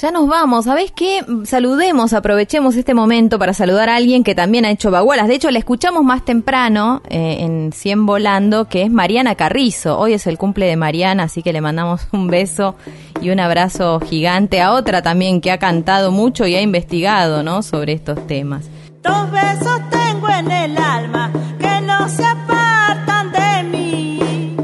Ya 0.00 0.10
nos 0.10 0.28
vamos. 0.28 0.64
¿Sabés 0.64 0.92
qué? 0.92 1.24
Saludemos, 1.44 2.14
aprovechemos 2.14 2.74
este 2.74 2.94
momento 2.94 3.38
para 3.38 3.52
saludar 3.52 3.90
a 3.90 3.96
alguien 3.96 4.24
que 4.24 4.34
también 4.34 4.64
ha 4.64 4.70
hecho 4.70 4.90
bagualas. 4.90 5.28
De 5.28 5.34
hecho, 5.34 5.50
la 5.50 5.58
escuchamos 5.58 6.02
más 6.04 6.24
temprano 6.24 7.02
eh, 7.10 7.38
en 7.40 7.72
100 7.72 8.06
Volando, 8.06 8.66
que 8.66 8.82
es 8.82 8.90
Mariana 8.90 9.34
Carrizo. 9.34 9.98
Hoy 9.98 10.14
es 10.14 10.26
el 10.26 10.38
cumple 10.38 10.66
de 10.66 10.76
Mariana, 10.76 11.24
así 11.24 11.42
que 11.42 11.52
le 11.52 11.60
mandamos 11.60 12.08
un 12.12 12.28
beso 12.28 12.76
y 13.20 13.28
un 13.28 13.40
abrazo 13.40 14.00
gigante 14.00 14.62
a 14.62 14.72
otra 14.72 15.02
también 15.02 15.42
que 15.42 15.50
ha 15.50 15.58
cantado 15.58 16.10
mucho 16.12 16.46
y 16.46 16.54
ha 16.54 16.62
investigado, 16.62 17.42
¿no? 17.42 17.62
Sobre 17.62 17.92
estos 17.92 18.26
temas. 18.26 18.66
Dos 19.02 19.30
besos 19.30 19.80
tengo 19.90 20.28
en 20.30 20.50
el 20.50 20.78
alma 20.78 21.30
no 22.00 22.08
se 22.08 22.24
apartan 22.24 23.30
de 23.30 23.62
mí. 23.72 24.56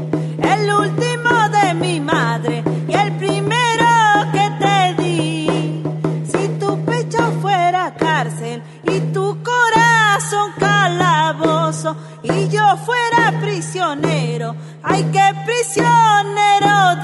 El 0.53 0.73
último 0.73 1.33
de 1.57 1.73
mi 1.75 1.99
madre 1.99 2.63
y 2.87 2.93
el 2.95 3.11
primero 3.17 3.89
que 4.33 4.45
te 4.61 5.03
di. 5.03 5.83
Si 6.31 6.47
tu 6.59 6.83
pecho 6.83 7.21
fuera 7.39 7.93
cárcel 7.95 8.63
y 8.85 8.99
tu 9.13 9.37
corazón 9.43 10.47
calabozo 10.57 11.95
y 12.23 12.49
yo 12.49 12.65
fuera 12.87 13.39
prisionero, 13.39 14.55
ay 14.81 15.03
qué 15.13 15.27
prisionero 15.45 16.96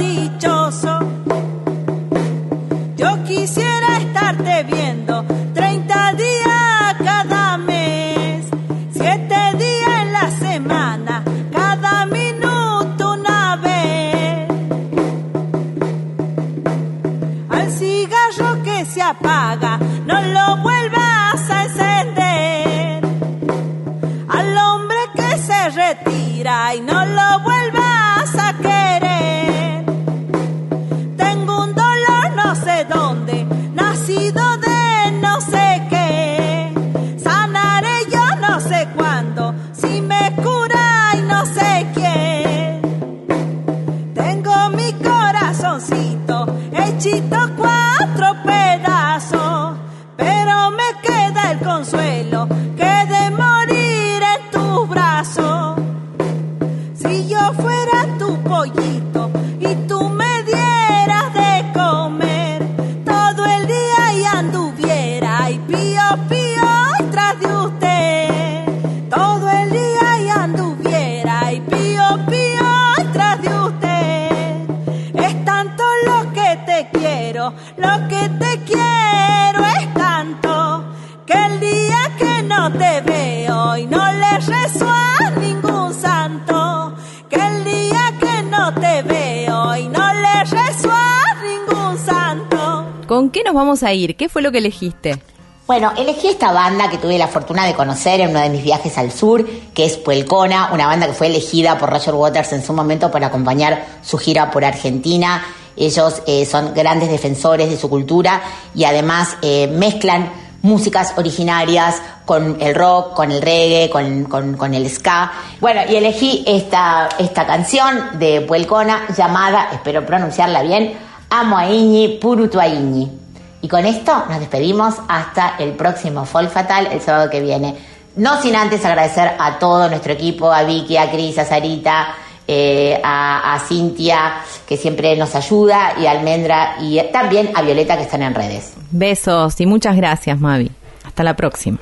ir? 93.91 94.15
¿Qué 94.15 94.29
fue 94.29 94.41
lo 94.41 94.51
que 94.51 94.59
elegiste? 94.59 95.19
Bueno, 95.65 95.93
elegí 95.97 96.27
esta 96.27 96.51
banda 96.51 96.89
que 96.89 96.97
tuve 96.97 97.17
la 97.17 97.29
fortuna 97.29 97.65
de 97.65 97.73
conocer 97.73 98.19
en 98.19 98.31
uno 98.31 98.41
de 98.41 98.49
mis 98.49 98.63
viajes 98.63 98.97
al 98.97 99.13
sur, 99.13 99.47
que 99.73 99.85
es 99.85 99.95
Puelcona, 99.95 100.69
una 100.73 100.87
banda 100.87 101.07
que 101.07 101.13
fue 101.13 101.27
elegida 101.27 101.77
por 101.77 101.89
Roger 101.89 102.13
Waters 102.13 102.51
en 102.51 102.63
su 102.63 102.73
momento 102.73 103.09
para 103.09 103.27
acompañar 103.27 103.85
su 104.03 104.17
gira 104.17 104.51
por 104.51 104.65
Argentina. 104.65 105.41
Ellos 105.77 106.21
eh, 106.27 106.45
son 106.45 106.73
grandes 106.73 107.09
defensores 107.09 107.69
de 107.69 107.77
su 107.77 107.89
cultura 107.89 108.41
y 108.75 108.83
además 108.83 109.37
eh, 109.41 109.67
mezclan 109.67 110.31
músicas 110.61 111.13
originarias 111.15 112.01
con 112.25 112.61
el 112.61 112.75
rock, 112.75 113.13
con 113.13 113.31
el 113.31 113.41
reggae, 113.41 113.89
con 113.89 114.73
el 114.73 114.89
ska. 114.89 115.31
Bueno, 115.61 115.81
y 115.89 115.95
elegí 115.95 116.43
esta, 116.45 117.07
esta 117.17 117.47
canción 117.47 118.19
de 118.19 118.41
Puelcona 118.41 119.07
llamada, 119.15 119.69
espero 119.71 120.05
pronunciarla 120.05 120.61
bien, 120.61 120.93
Amo 121.29 121.57
a 121.57 121.69
Iñi, 121.69 122.19
Purutu 122.19 122.59
a 122.59 122.67
Iñi. 122.67 123.22
Y 123.63 123.69
con 123.69 123.85
esto 123.85 124.25
nos 124.29 124.41
despedimos 124.41 124.95
hasta 125.07 125.55
el 125.57 125.71
próximo 125.71 126.25
Folk 126.25 126.51
Fatal 126.51 126.89
el 126.91 126.99
sábado 126.99 127.29
que 127.29 127.39
viene. 127.39 127.73
No 128.17 128.41
sin 128.41 128.57
antes 128.57 128.83
agradecer 128.83 129.31
a 129.39 129.57
todo 129.57 129.87
nuestro 129.87 130.11
equipo, 130.11 130.51
a 130.51 130.63
Vicky, 130.63 130.97
a 130.97 131.09
Cris, 131.09 131.39
a 131.39 131.45
Sarita, 131.45 132.13
eh, 132.45 132.99
a, 133.01 133.53
a 133.53 133.59
Cintia, 133.59 134.33
que 134.67 134.75
siempre 134.75 135.15
nos 135.15 135.33
ayuda, 135.33 135.93
y 135.97 136.05
a 136.05 136.11
Almendra, 136.11 136.75
y 136.81 136.99
también 137.13 137.51
a 137.55 137.61
Violeta, 137.61 137.95
que 137.95 138.03
están 138.03 138.21
en 138.21 138.35
redes. 138.35 138.73
Besos 138.91 139.59
y 139.61 139.65
muchas 139.65 139.95
gracias, 139.95 140.37
Mavi. 140.41 140.69
Hasta 141.05 141.23
la 141.23 141.37
próxima. 141.37 141.79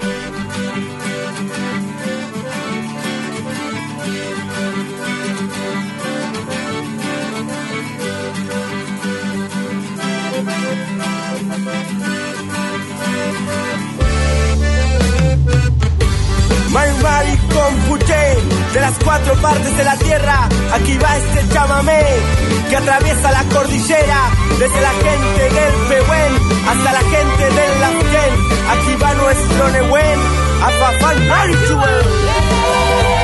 De 18.74 18.80
las 18.80 18.98
cuatro 19.04 19.36
partes 19.36 19.78
de 19.78 19.84
la 19.84 19.98
tierra, 19.98 20.48
aquí 20.74 20.98
va 20.98 21.18
este 21.18 21.50
chamamé 21.50 22.04
que 22.70 22.78
atraviesa 22.78 23.32
la 23.32 23.44
cordillera, 23.46 24.30
desde 24.60 24.82
la 24.82 24.92
gente 24.92 25.44
del 25.44 25.74
Pehuen 25.90 26.34
hasta 26.70 26.92
la 26.94 27.00
gente 27.00 27.44
del 27.44 27.82
Lafken, 27.82 28.34
aquí 28.70 28.96
va 29.02 29.14
nuestro 29.16 29.70
Nehuen, 29.70 30.20
Afafan 30.64 31.28
Marichuel. 31.28 33.21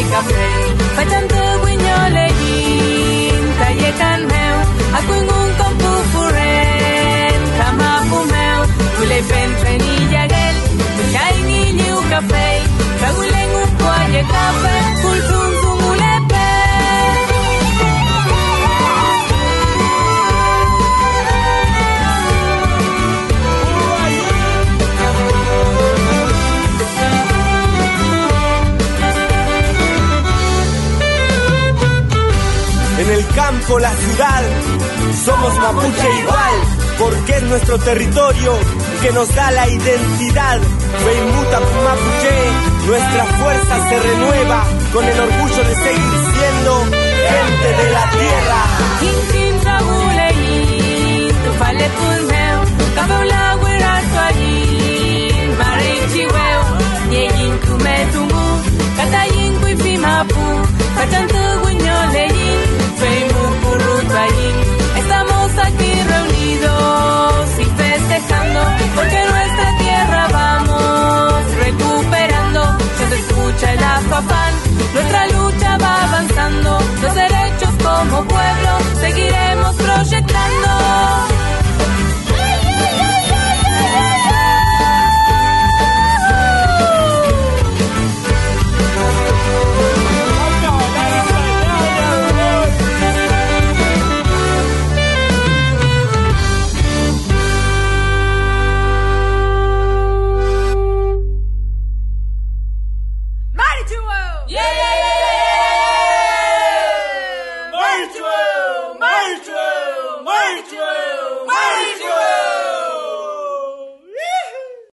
i 0.00 0.06
cafè. 0.12 0.48
Faig 0.96 1.16
amb 1.18 1.34
teu 1.34 1.64
guinyol 1.64 2.20
i 2.24 2.28
guinta 2.40 3.68
i 3.88 3.92
can 4.00 4.28
meu, 4.32 4.56
a 4.98 5.04
La 33.78 33.94
ciudad, 33.94 34.42
somos 35.24 35.56
mapuche 35.58 36.18
igual, 36.18 36.54
porque 36.98 37.36
es 37.36 37.42
nuestro 37.44 37.78
territorio 37.78 38.58
que 39.00 39.12
nos 39.12 39.32
da 39.34 39.50
la 39.52 39.68
identidad. 39.68 40.60
Weimuta 41.06 41.60
mapuche, 41.60 42.86
nuestra 42.88 43.24
fuerza 43.24 43.88
se 43.88 44.00
renueva 44.00 44.64
con 44.92 45.04
el 45.04 45.20
orgullo 45.20 45.64
de 45.64 45.74
seguir 45.76 46.14
siendo 46.34 46.84
gente 46.84 47.82
de 47.82 47.90
la 47.92 48.10
tierra 48.10 48.90
mapu. 59.98 60.70
Estamos 64.96 65.50
aquí 65.58 65.92
reunidos 66.12 67.46
y 67.58 67.64
festejando, 67.64 68.60
porque 68.94 69.24
nuestra 69.30 69.78
tierra 69.78 70.28
vamos 70.32 71.44
recuperando. 71.64 72.78
Ya 72.98 73.08
se 73.08 73.18
escucha 73.18 73.72
el 73.72 73.82
afafán, 73.82 74.54
nuestra 74.94 75.26
lucha 75.28 75.78
va 75.78 76.04
avanzando, 76.04 76.78
los 77.02 77.14
derechos 77.14 77.70
como 77.82 78.24
pueblo 78.24 78.72
seguiremos 79.00 79.74
proyectando. 79.76 81.39